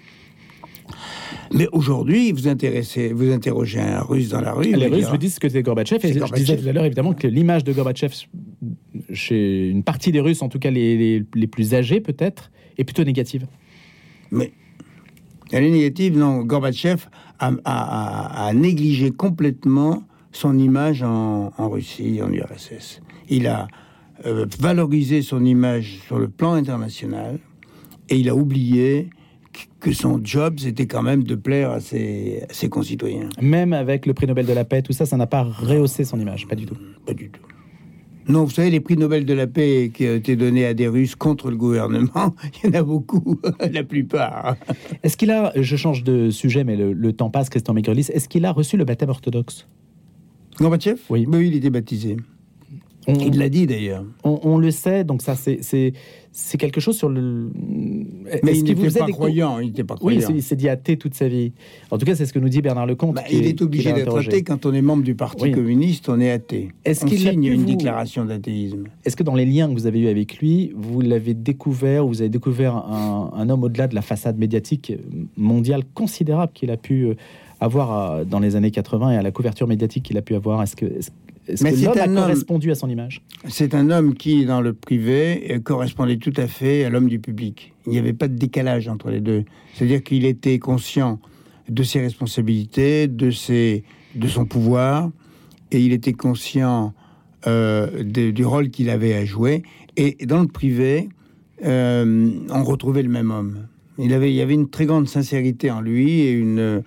Mais 1.55 1.69
aujourd'hui, 1.73 2.33
vous 2.33 2.49
intéressez, 2.49 3.13
vous 3.13 3.31
interrogez 3.31 3.81
un 3.81 4.01
Russe 4.01 4.31
dans 4.31 4.41
la 4.41 4.53
rue, 4.53 4.73
Les 4.75 4.87
Russes 4.87 5.09
vous 5.11 5.19
disent 5.19 5.39
que 5.39 5.49
c'est 5.49 5.63
Gorbatchev. 5.63 5.99
Et 5.99 6.09
C'est 6.09 6.15
je 6.15 6.19
Gorbatchev. 6.21 6.45
disais 6.47 6.57
tout 6.63 6.69
à 6.69 6.73
l'heure, 6.73 6.85
évidemment, 6.87 7.13
que 7.13 7.27
l'image 7.27 7.63
de 7.65 7.73
Gorbatchev 7.73 8.15
chez 9.13 9.69
une 9.69 9.83
partie 9.83 10.13
des 10.13 10.21
Russes, 10.21 10.41
en 10.43 10.49
tout 10.49 10.59
cas 10.59 10.71
les, 10.71 10.97
les- 10.97 11.25
les 11.35 11.47
plus 11.47 11.75
âgés 11.75 12.01
peut-être, 12.01 12.51
est 12.79 12.85
plutôt 12.85 13.05
négative. 13.05 13.47
Mais 14.31 14.53
elle 15.51 15.65
est 15.65 15.71
négative, 15.71 16.17
non. 16.17 16.43
Gorbatchev 16.43 17.05
a, 17.39 17.49
a- 17.49 17.53
a- 17.65 18.47
a 18.49 18.53
négligé 18.55 19.11
complètement 19.11 20.05
son 20.33 20.59
image 20.59 21.03
en, 21.03 21.53
en 21.59 21.69
Russie, 21.69 22.21
en 22.23 22.33
URSS. 22.33 23.03
Il 23.29 23.47
a 23.47 23.69
euh, 24.27 24.47
valorisé 24.59 25.23
son 25.23 25.45
image 25.45 25.99
sur 26.07 26.19
le 26.19 26.29
plan 26.29 26.53
international 26.55 27.39
et 28.09 28.17
il 28.17 28.29
a 28.29 28.35
oublié 28.35 29.09
que- 29.81 29.93
son 29.93 30.21
job, 30.23 30.61
c'était 30.61 30.87
quand 30.87 31.03
même 31.03 31.25
de 31.25 31.35
plaire 31.35 31.71
à 31.71 31.81
ses, 31.81 32.43
à 32.49 32.53
ses 32.53 32.69
concitoyens. 32.69 33.29
Même 33.41 33.73
avec 33.73 34.07
le 34.07 34.15
prix 34.15 34.27
Nobel 34.27 34.47
de 34.47 34.53
la 34.53 34.65
paix, 34.65 34.83
tout 34.83 34.93
ça, 34.93 35.07
ça 35.07 35.17
n'a 35.17 35.27
pas 35.27 35.43
rehaussé 35.43 36.05
son 36.05 36.19
image, 36.21 36.47
pas 36.47 36.55
du 36.55 36.67
tout. 36.67 36.77
Pas 37.05 37.15
du 37.15 37.31
tout. 37.31 37.41
Non, 38.29 38.45
vous 38.45 38.51
savez, 38.51 38.71
les 38.71 38.79
prix 38.79 38.97
Nobel 38.97 39.25
de 39.27 39.35
la 39.35 39.49
paix 39.49 39.91
qui 39.93 40.05
ont 40.07 40.15
été 40.15 40.37
donnés 40.37 40.65
à 40.65 40.75
des 40.75 40.87
Russes 40.87 41.17
contre 41.17 41.51
le 41.51 41.57
gouvernement, 41.57 42.35
il 42.65 42.71
y 42.71 42.77
en 42.77 42.79
a 42.79 42.83
beaucoup, 42.85 43.41
la 43.73 43.83
plupart. 43.83 44.57
Est-ce 45.03 45.17
qu'il 45.17 45.33
a, 45.33 45.53
je 45.57 45.75
change 45.77 46.05
de 46.05 46.31
sujet, 46.31 46.63
mais 46.63 46.77
le, 46.77 46.93
le 46.93 47.13
temps 47.13 47.31
passe, 47.31 47.51
Christian 47.51 47.75
Microlis, 47.75 48.09
est-ce 48.15 48.29
qu'il 48.29 48.45
a 48.45 48.53
reçu 48.53 48.77
le 48.77 48.85
baptême 48.85 49.09
orthodoxe? 49.11 49.67
Gorbatchev? 50.59 51.01
Oui. 51.11 51.27
il 51.33 51.57
était 51.57 51.71
baptisé. 51.71 52.17
On, 53.07 53.15
il 53.15 53.39
l'a 53.39 53.49
dit 53.49 53.67
d'ailleurs. 53.67 54.05
On, 54.25 54.59
le 54.59 54.71
sait, 54.71 55.05
donc 55.05 55.23
ça 55.23 55.35
c'est 55.35 56.57
quelque 56.57 56.81
chose 56.81 56.97
sur 56.97 57.09
le. 57.09 57.51
Mais 58.43 58.57
il 58.57 58.65
n'était 58.65 58.99
pas, 58.99 59.07
croyant, 59.09 59.59
il 59.59 59.69
n'était 59.69 59.85
pas 59.85 59.97
croyant. 59.97 60.21
Oui, 60.29 60.35
il 60.37 60.43
s'est 60.43 60.57
dit 60.57 60.69
athée 60.69 60.97
toute 60.97 61.15
sa 61.15 61.29
vie. 61.29 61.53
En 61.91 61.99
tout 61.99 62.07
cas, 62.07 62.15
c'est 62.15 62.27
ce 62.27 62.33
que 62.33 62.39
nous 62.39 62.49
dit 62.49 62.63
Bernard 62.63 62.87
Lecomte. 62.87 63.17
Bah, 63.17 63.23
il 63.31 63.47
est 63.47 63.61
obligé 63.61 63.93
d'être 63.93 64.17
athée 64.17 64.43
quand 64.43 64.65
on 64.67 64.73
est 64.73 64.83
membre 64.83 65.03
du 65.03 65.15
Parti 65.15 65.51
communiste, 65.51 66.09
on 66.09 66.21
est 66.21 66.31
athée. 66.31 66.69
Est-ce 66.85 67.05
qu'il 67.05 67.19
signe 67.19 67.45
une 67.45 67.65
déclaration 67.65 68.25
d'athéisme 68.25 68.85
Est-ce 69.05 69.17
que 69.17 69.23
dans 69.23 69.35
les 69.35 69.47
liens 69.47 69.69
que 69.69 69.75
vous 69.75 69.87
avez 69.87 70.01
eus 70.01 70.09
avec 70.09 70.39
lui, 70.39 70.73
vous 70.75 71.01
l'avez 71.01 71.35
découvert, 71.35 72.07
vous 72.07 72.21
avez 72.21 72.31
découvert 72.31 72.77
un, 72.77 73.33
un 73.35 73.51
homme 73.51 73.65
au-delà 73.65 73.89
de 73.89 73.95
la 73.95 74.03
façade 74.03 74.39
médiatique 74.39 74.93
mondiale 75.37 75.83
considérable 75.95 76.53
qu'il 76.55 76.71
a 76.71 76.77
pu 76.77 77.05
euh, 77.05 77.15
avoir 77.61 77.93
euh, 77.93 78.25
dans 78.25 78.41
les 78.41 78.57
années 78.57 78.71
80 78.71 79.13
et 79.13 79.17
à 79.17 79.23
la 79.23 79.31
couverture 79.31 79.67
médiatique 79.67 80.05
qu'il 80.05 80.19
a 80.19 80.23
pu 80.23 80.35
avoir? 80.35 80.63
Est-ce 80.63 80.77
que, 80.77 80.87
est-ce 81.49 81.65
que 81.65 81.85
l'homme 81.85 82.17
a 82.17 82.21
correspondu 82.23 82.71
à 82.71 82.75
son 82.75 82.89
image? 82.89 83.23
C'est 83.49 83.75
un 83.75 83.91
homme 83.91 84.15
qui, 84.15 84.45
dans 84.47 84.61
le 84.61 84.73
privé, 84.73 85.61
correspondait 85.65 86.19
tout 86.19 86.33
à 86.37 86.47
fait 86.47 86.85
à 86.85 86.91
l'homme 86.91 87.09
du 87.09 87.19
public. 87.19 87.73
Il 87.87 87.93
n'y 87.93 87.99
avait 87.99 88.13
pas 88.13 88.29
de 88.29 88.37
décalage 88.37 88.89
entre 88.89 89.11
les 89.11 89.21
deux. 89.21 89.45
C'est-à-dire 89.75 90.03
qu'il 90.03 90.25
était 90.25 90.59
conscient 90.59 91.19
de 91.69 91.83
ses 91.83 92.01
responsabilités, 92.01 93.09
de, 93.09 93.31
ses, 93.31 93.83
de 94.15 94.29
son 94.29 94.45
pouvoir, 94.45 95.11
et 95.71 95.81
il 95.81 95.93
était 95.93 96.13
conscient 96.13 96.95
euh, 97.47 98.05
du 98.05 98.45
rôle 98.45 98.71
qu'il 98.71 98.91
avait 98.91 99.15
à 99.15 99.25
jouer. 99.25 99.63
Et 99.97 100.17
dans 100.27 100.41
le 100.41 100.49
privé, 100.49 101.09
euh, 101.65 102.31
on 102.51 102.63
retrouvait 102.63 103.03
le 103.03 103.09
même 103.09 103.31
homme. 103.31 103.67
Il, 103.99 104.13
avait, 104.15 104.31
il 104.31 104.37
y 104.37 104.41
avait 104.41 104.55
une 104.55 104.69
très 104.69 104.87
grande 104.87 105.09
sincérité 105.09 105.71
en 105.71 105.81
lui 105.81 106.21
et 106.21 106.33
une 106.33 106.83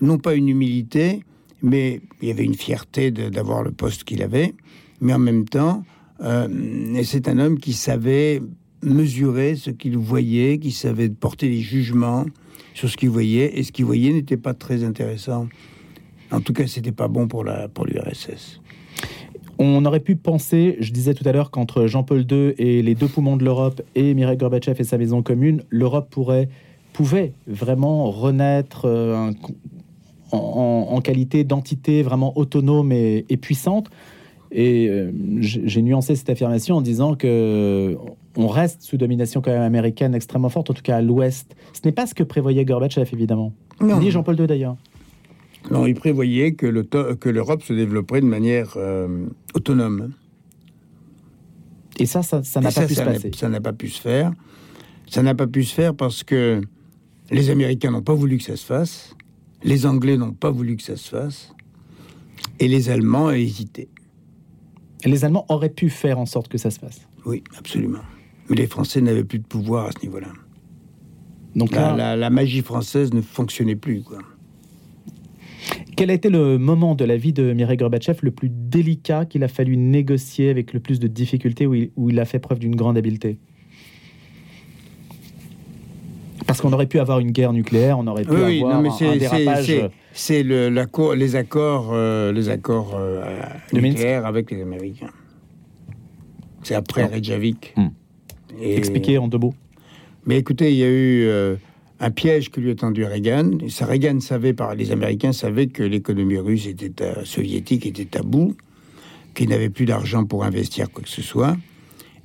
non 0.00 0.18
pas 0.18 0.34
une 0.34 0.48
humilité, 0.48 1.24
mais 1.62 2.00
il 2.20 2.28
y 2.28 2.30
avait 2.30 2.44
une 2.44 2.54
fierté 2.54 3.10
d'avoir 3.10 3.62
le 3.62 3.70
poste 3.70 4.04
qu'il 4.04 4.22
avait. 4.22 4.54
Mais 5.00 5.12
en 5.12 5.18
même 5.18 5.48
temps, 5.48 5.82
euh, 6.22 7.02
c'est 7.02 7.28
un 7.28 7.38
homme 7.38 7.58
qui 7.58 7.72
savait 7.72 8.42
mesurer 8.82 9.56
ce 9.56 9.70
qu'il 9.70 9.96
voyait, 9.96 10.58
qui 10.58 10.70
savait 10.70 11.08
porter 11.08 11.48
des 11.48 11.60
jugements 11.60 12.26
sur 12.74 12.88
ce 12.88 12.96
qu'il 12.96 13.10
voyait, 13.10 13.58
et 13.58 13.62
ce 13.62 13.72
qu'il 13.72 13.84
voyait 13.84 14.12
n'était 14.12 14.36
pas 14.36 14.54
très 14.54 14.84
intéressant. 14.84 15.48
En 16.30 16.40
tout 16.40 16.52
cas, 16.52 16.66
c'était 16.66 16.92
pas 16.92 17.08
bon 17.08 17.28
pour 17.28 17.44
la 17.44 17.68
pour 17.68 17.86
l'URSS. 17.86 18.60
On 19.58 19.84
aurait 19.84 20.00
pu 20.00 20.16
penser, 20.16 20.76
je 20.80 20.90
disais 20.92 21.14
tout 21.14 21.26
à 21.28 21.32
l'heure, 21.32 21.50
qu'entre 21.50 21.86
Jean-Paul 21.86 22.26
II 22.28 22.54
et 22.58 22.82
les 22.82 22.94
deux 22.96 23.06
poumons 23.06 23.36
de 23.36 23.44
l'Europe 23.44 23.82
et 23.94 24.12
Mikhail 24.14 24.36
Gorbatchev 24.36 24.80
et 24.80 24.84
sa 24.84 24.98
maison 24.98 25.22
commune, 25.22 25.62
l'Europe 25.70 26.08
pourrait 26.10 26.48
pouvait 26.92 27.32
vraiment 27.48 28.10
renaître 28.10 28.86
euh, 28.86 29.32
en, 30.34 31.00
qualité 31.00 31.44
d'entité 31.44 32.02
vraiment 32.02 32.36
autonome 32.36 32.92
et, 32.92 33.38
puissante. 33.40 33.90
Et 34.52 34.88
euh, 34.88 35.10
j'ai 35.40 35.82
nuancé 35.82 36.14
cette 36.14 36.30
affirmation 36.30 36.76
en 36.76 36.80
disant 36.80 37.16
que 37.16 37.96
on 38.36 38.46
reste 38.46 38.82
sous 38.82 38.96
domination 38.96 39.40
quand 39.40 39.50
même 39.50 39.62
américaine 39.62 40.14
extrêmement 40.14 40.48
forte, 40.48 40.70
en 40.70 40.74
tout 40.74 40.82
cas 40.82 40.96
à 40.96 41.02
l'Ouest. 41.02 41.56
Ce 41.72 41.80
n'est 41.84 41.92
pas 41.92 42.06
ce 42.06 42.14
que 42.14 42.22
prévoyait 42.22 42.64
Gorbatchev, 42.64 43.08
évidemment. 43.12 43.52
Ni 43.80 44.10
Jean-Paul 44.10 44.38
II, 44.38 44.46
d'ailleurs. 44.46 44.76
Non, 45.70 45.86
il 45.86 45.94
prévoyait 45.94 46.52
que 46.52 46.66
l'Europe 46.66 47.62
se 47.62 47.72
développerait 47.72 48.20
de 48.20 48.26
manière 48.26 48.74
euh, 48.76 49.26
autonome. 49.54 50.12
Et 51.98 52.06
ça, 52.06 52.22
ça 52.22 52.40
n'a 52.60 52.70
pas 52.70 52.86
pu 52.86 52.94
se 52.94 53.02
passer. 53.02 53.30
Ça 53.34 53.48
n'a 53.48 53.60
pas 53.60 53.72
pu 53.72 53.88
se 53.88 54.00
faire. 54.00 54.32
Ça 55.08 55.22
n'a 55.22 55.34
pas 55.34 55.46
pu 55.46 55.64
se 55.64 55.74
faire 55.74 55.94
parce 55.94 56.22
que 56.22 56.60
les 57.30 57.50
Américains 57.50 57.90
n'ont 57.90 58.02
pas 58.02 58.14
voulu 58.14 58.38
que 58.38 58.44
ça 58.44 58.56
se 58.56 58.64
fasse. 58.64 59.13
Les 59.64 59.86
Anglais 59.86 60.16
n'ont 60.16 60.32
pas 60.32 60.50
voulu 60.50 60.76
que 60.76 60.82
ça 60.82 60.96
se 60.96 61.08
fasse. 61.08 61.54
Et 62.60 62.68
les 62.68 62.90
Allemands 62.90 63.26
ont 63.26 63.30
hésité. 63.30 63.88
les 65.04 65.24
Allemands 65.24 65.46
auraient 65.48 65.70
pu 65.70 65.90
faire 65.90 66.18
en 66.18 66.26
sorte 66.26 66.48
que 66.48 66.58
ça 66.58 66.70
se 66.70 66.78
fasse. 66.78 67.00
Oui, 67.24 67.42
absolument. 67.56 68.02
Mais 68.48 68.56
les 68.56 68.66
Français 68.66 69.00
n'avaient 69.00 69.24
plus 69.24 69.38
de 69.38 69.46
pouvoir 69.46 69.86
à 69.86 69.90
ce 69.92 70.04
niveau-là. 70.06 70.28
Donc 71.56 71.72
la, 71.72 72.16
la, 72.16 72.30
magie 72.30 72.62
française 72.62 73.12
ne 73.14 73.20
fonctionnait 73.20 73.76
plus. 73.76 74.02
Quoi. 74.02 74.18
Quel 75.96 76.10
a 76.10 76.14
été 76.14 76.28
le 76.28 76.58
moment 76.58 76.94
de 76.96 77.04
la 77.04 77.16
vie 77.16 77.32
de 77.32 77.52
Mireille 77.52 77.76
Gorbatchev 77.76 78.18
le 78.22 78.32
plus 78.32 78.50
délicat 78.50 79.24
qu'il 79.24 79.44
a 79.44 79.48
fallu 79.48 79.76
négocier 79.76 80.50
avec 80.50 80.72
le 80.72 80.80
plus 80.80 80.98
de 80.98 81.06
difficultés, 81.06 81.66
où 81.66 82.10
il 82.10 82.20
a 82.20 82.24
fait 82.24 82.40
preuve 82.40 82.58
d'une 82.58 82.74
grande 82.74 82.98
habileté? 82.98 83.38
Parce 86.46 86.60
qu'on 86.60 86.72
aurait 86.72 86.86
pu 86.86 86.98
avoir 86.98 87.18
une 87.18 87.30
guerre 87.30 87.52
nucléaire, 87.52 87.98
on 87.98 88.06
aurait 88.06 88.24
pu 88.24 88.34
avoir 88.34 88.76
un, 88.76 89.16
dérapage. 89.16 89.90
C'est 90.12 90.42
le, 90.42 90.68
les 91.14 91.36
accords, 91.36 91.90
euh, 91.92 92.32
les 92.32 92.48
accords 92.48 92.92
euh, 92.94 93.24
nucléaires 93.72 94.26
avec 94.26 94.50
les 94.50 94.62
Américains. 94.62 95.10
C'est 96.62 96.74
après. 96.74 97.04
Reykjavik. 97.04 97.74
Hmm. 97.76 97.88
Expliquez 98.60 99.18
en 99.18 99.28
deux 99.28 99.38
mots. 99.38 99.54
Mais 100.26 100.38
écoutez, 100.38 100.72
il 100.72 100.78
y 100.78 100.84
a 100.84 100.88
eu 100.88 101.24
euh, 101.24 101.56
un 102.00 102.10
piège 102.10 102.50
que 102.50 102.60
lui 102.60 102.70
a 102.70 102.74
tendu 102.74 103.04
Reagan. 103.04 103.58
Et 103.64 103.68
ça, 103.68 103.86
Reagan 103.86 104.20
savait, 104.20 104.54
par 104.54 104.74
les 104.74 104.92
Américains 104.92 105.32
savaient 105.32 105.66
que 105.66 105.82
l'économie 105.82 106.38
russe 106.38 106.66
était 106.66 106.92
soviétique 107.24 107.84
était 107.84 108.18
à 108.18 108.22
bout, 108.22 108.56
qu'il 109.34 109.48
n'avait 109.48 109.70
plus 109.70 109.84
d'argent 109.84 110.24
pour 110.24 110.44
investir 110.44 110.90
quoi 110.90 111.02
que 111.02 111.10
ce 111.10 111.22
soit. 111.22 111.56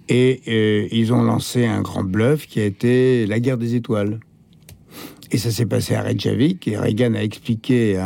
Et 0.09 0.41
euh, 0.47 0.87
ils 0.91 1.13
ont 1.13 1.21
lancé 1.21 1.65
un 1.65 1.81
grand 1.81 2.03
bluff 2.03 2.47
qui 2.47 2.59
a 2.59 2.65
été 2.65 3.27
la 3.27 3.39
guerre 3.39 3.59
des 3.59 3.75
étoiles. 3.75 4.19
Et 5.31 5.37
ça 5.37 5.51
s'est 5.51 5.67
passé 5.67 5.93
à 5.93 6.01
Reykjavik. 6.01 6.67
Et 6.67 6.77
Reagan 6.77 7.13
a 7.13 7.21
expliqué 7.21 7.97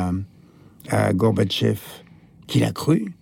à, 0.90 1.14
Gorbatchev 1.14 1.80
qu'il 2.46 2.66
a 2.66 2.74
cru 2.74 3.14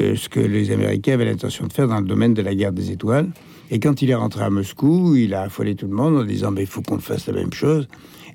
euh, 0.00 0.16
ce 0.16 0.30
que 0.30 0.40
les 0.40 0.70
Américains 0.70 1.12
avaient 1.12 1.26
l'intention 1.26 1.66
de 1.66 1.72
faire 1.72 1.86
dans 1.86 2.00
le 2.00 2.06
domaine 2.06 2.32
de 2.32 2.40
la 2.40 2.54
guerre 2.54 2.72
des 2.72 2.90
étoiles. 2.90 3.28
Et 3.70 3.78
quand 3.78 4.00
il 4.00 4.08
est 4.08 4.14
rentré 4.14 4.42
à 4.42 4.48
Moscou, 4.48 5.14
il 5.14 5.34
a 5.34 5.42
affolé 5.42 5.74
tout 5.74 5.86
le 5.86 5.94
monde 5.94 6.16
en 6.16 6.24
disant 6.24 6.50
mais 6.50 6.62
il 6.62 6.66
faut 6.66 6.80
qu'on 6.80 6.98
fasse 6.98 7.26
la 7.26 7.34
même 7.34 7.52
chose. 7.52 7.88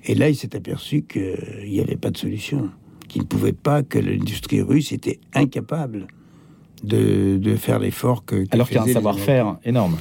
Et 0.06 0.14
là, 0.14 0.30
il 0.30 0.36
s'est 0.36 0.56
aperçu 0.56 1.02
qu'il 1.02 1.66
n'y 1.68 1.80
avait 1.80 1.98
pas 1.98 2.12
de 2.12 2.18
solution, 2.18 2.70
qu'il 3.08 3.24
ne 3.24 3.28
pouvait 3.28 3.54
pas, 3.54 3.82
que 3.82 3.98
l'industrie 3.98 4.62
russe 4.62 4.92
était 4.92 5.20
incapable 5.34 6.08
de, 6.84 7.56
faire 7.58 7.80
l'effort 7.80 8.26
que. 8.26 8.46
Alors 8.52 8.68
qu'il 8.68 8.78
y 8.78 8.80
a 8.80 8.84
un 8.84 8.94
savoir-faire 8.94 9.58
énorme. 9.64 9.98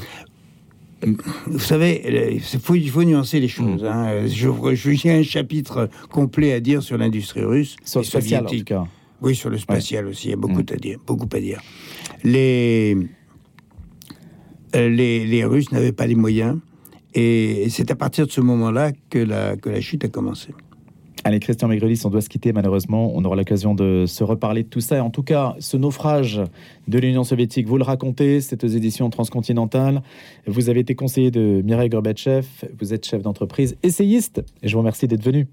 Vous 1.46 1.58
savez, 1.58 2.32
il 2.34 2.60
faut, 2.60 2.74
il 2.74 2.90
faut 2.90 3.04
nuancer 3.04 3.38
les 3.38 3.48
choses. 3.48 3.82
Mm. 3.82 3.86
Hein. 3.86 4.26
Je, 4.26 4.94
j'ai 4.94 5.12
un 5.12 5.22
chapitre 5.22 5.88
complet 6.10 6.52
à 6.52 6.60
dire 6.60 6.82
sur 6.82 6.96
l'industrie 6.96 7.44
russe. 7.44 7.76
Sur 7.84 8.00
le 8.00 8.06
spatial, 8.06 8.46
en 8.46 8.50
tout 8.50 8.64
cas. 8.64 8.84
Oui, 9.20 9.34
sur 9.34 9.50
le 9.50 9.58
spatial 9.58 10.06
aussi, 10.06 10.28
il 10.28 10.30
y 10.30 10.34
a 10.34 10.36
beaucoup, 10.36 10.60
mm. 10.60 10.72
à 10.72 10.76
dire, 10.76 10.98
beaucoup 11.06 11.28
à 11.32 11.40
dire. 11.40 11.60
Les, 12.24 12.96
euh, 14.74 14.88
les, 14.88 15.26
les 15.26 15.44
Russes 15.44 15.70
n'avaient 15.72 15.92
pas 15.92 16.06
les 16.06 16.14
moyens, 16.14 16.58
et 17.14 17.66
c'est 17.70 17.90
à 17.90 17.96
partir 17.96 18.26
de 18.26 18.32
ce 18.32 18.40
moment-là 18.40 18.92
que 19.10 19.18
la, 19.18 19.56
que 19.56 19.70
la 19.70 19.80
chute 19.80 20.04
a 20.04 20.08
commencé. 20.08 20.54
Allez, 21.26 21.40
Christian 21.40 21.66
Maigrelis, 21.66 22.02
on 22.04 22.10
doit 22.10 22.20
se 22.20 22.28
quitter 22.28 22.52
malheureusement. 22.52 23.10
On 23.16 23.24
aura 23.24 23.34
l'occasion 23.34 23.74
de 23.74 24.04
se 24.06 24.22
reparler 24.22 24.62
de 24.62 24.68
tout 24.68 24.78
ça. 24.78 25.02
En 25.02 25.10
tout 25.10 25.24
cas, 25.24 25.56
ce 25.58 25.76
naufrage 25.76 26.40
de 26.86 26.98
l'Union 27.00 27.24
soviétique, 27.24 27.66
vous 27.66 27.78
le 27.78 27.82
racontez, 27.82 28.40
c'est 28.40 28.62
aux 28.62 28.68
éditions 28.68 29.10
transcontinentales. 29.10 30.02
Vous 30.46 30.68
avez 30.68 30.78
été 30.78 30.94
conseiller 30.94 31.32
de 31.32 31.62
Mireille 31.64 31.88
Gorbatchev, 31.88 32.46
vous 32.78 32.94
êtes 32.94 33.04
chef 33.04 33.22
d'entreprise, 33.22 33.76
essayiste, 33.82 34.44
et 34.62 34.68
je 34.68 34.74
vous 34.74 34.78
remercie 34.78 35.08
d'être 35.08 35.24
venu. 35.24 35.48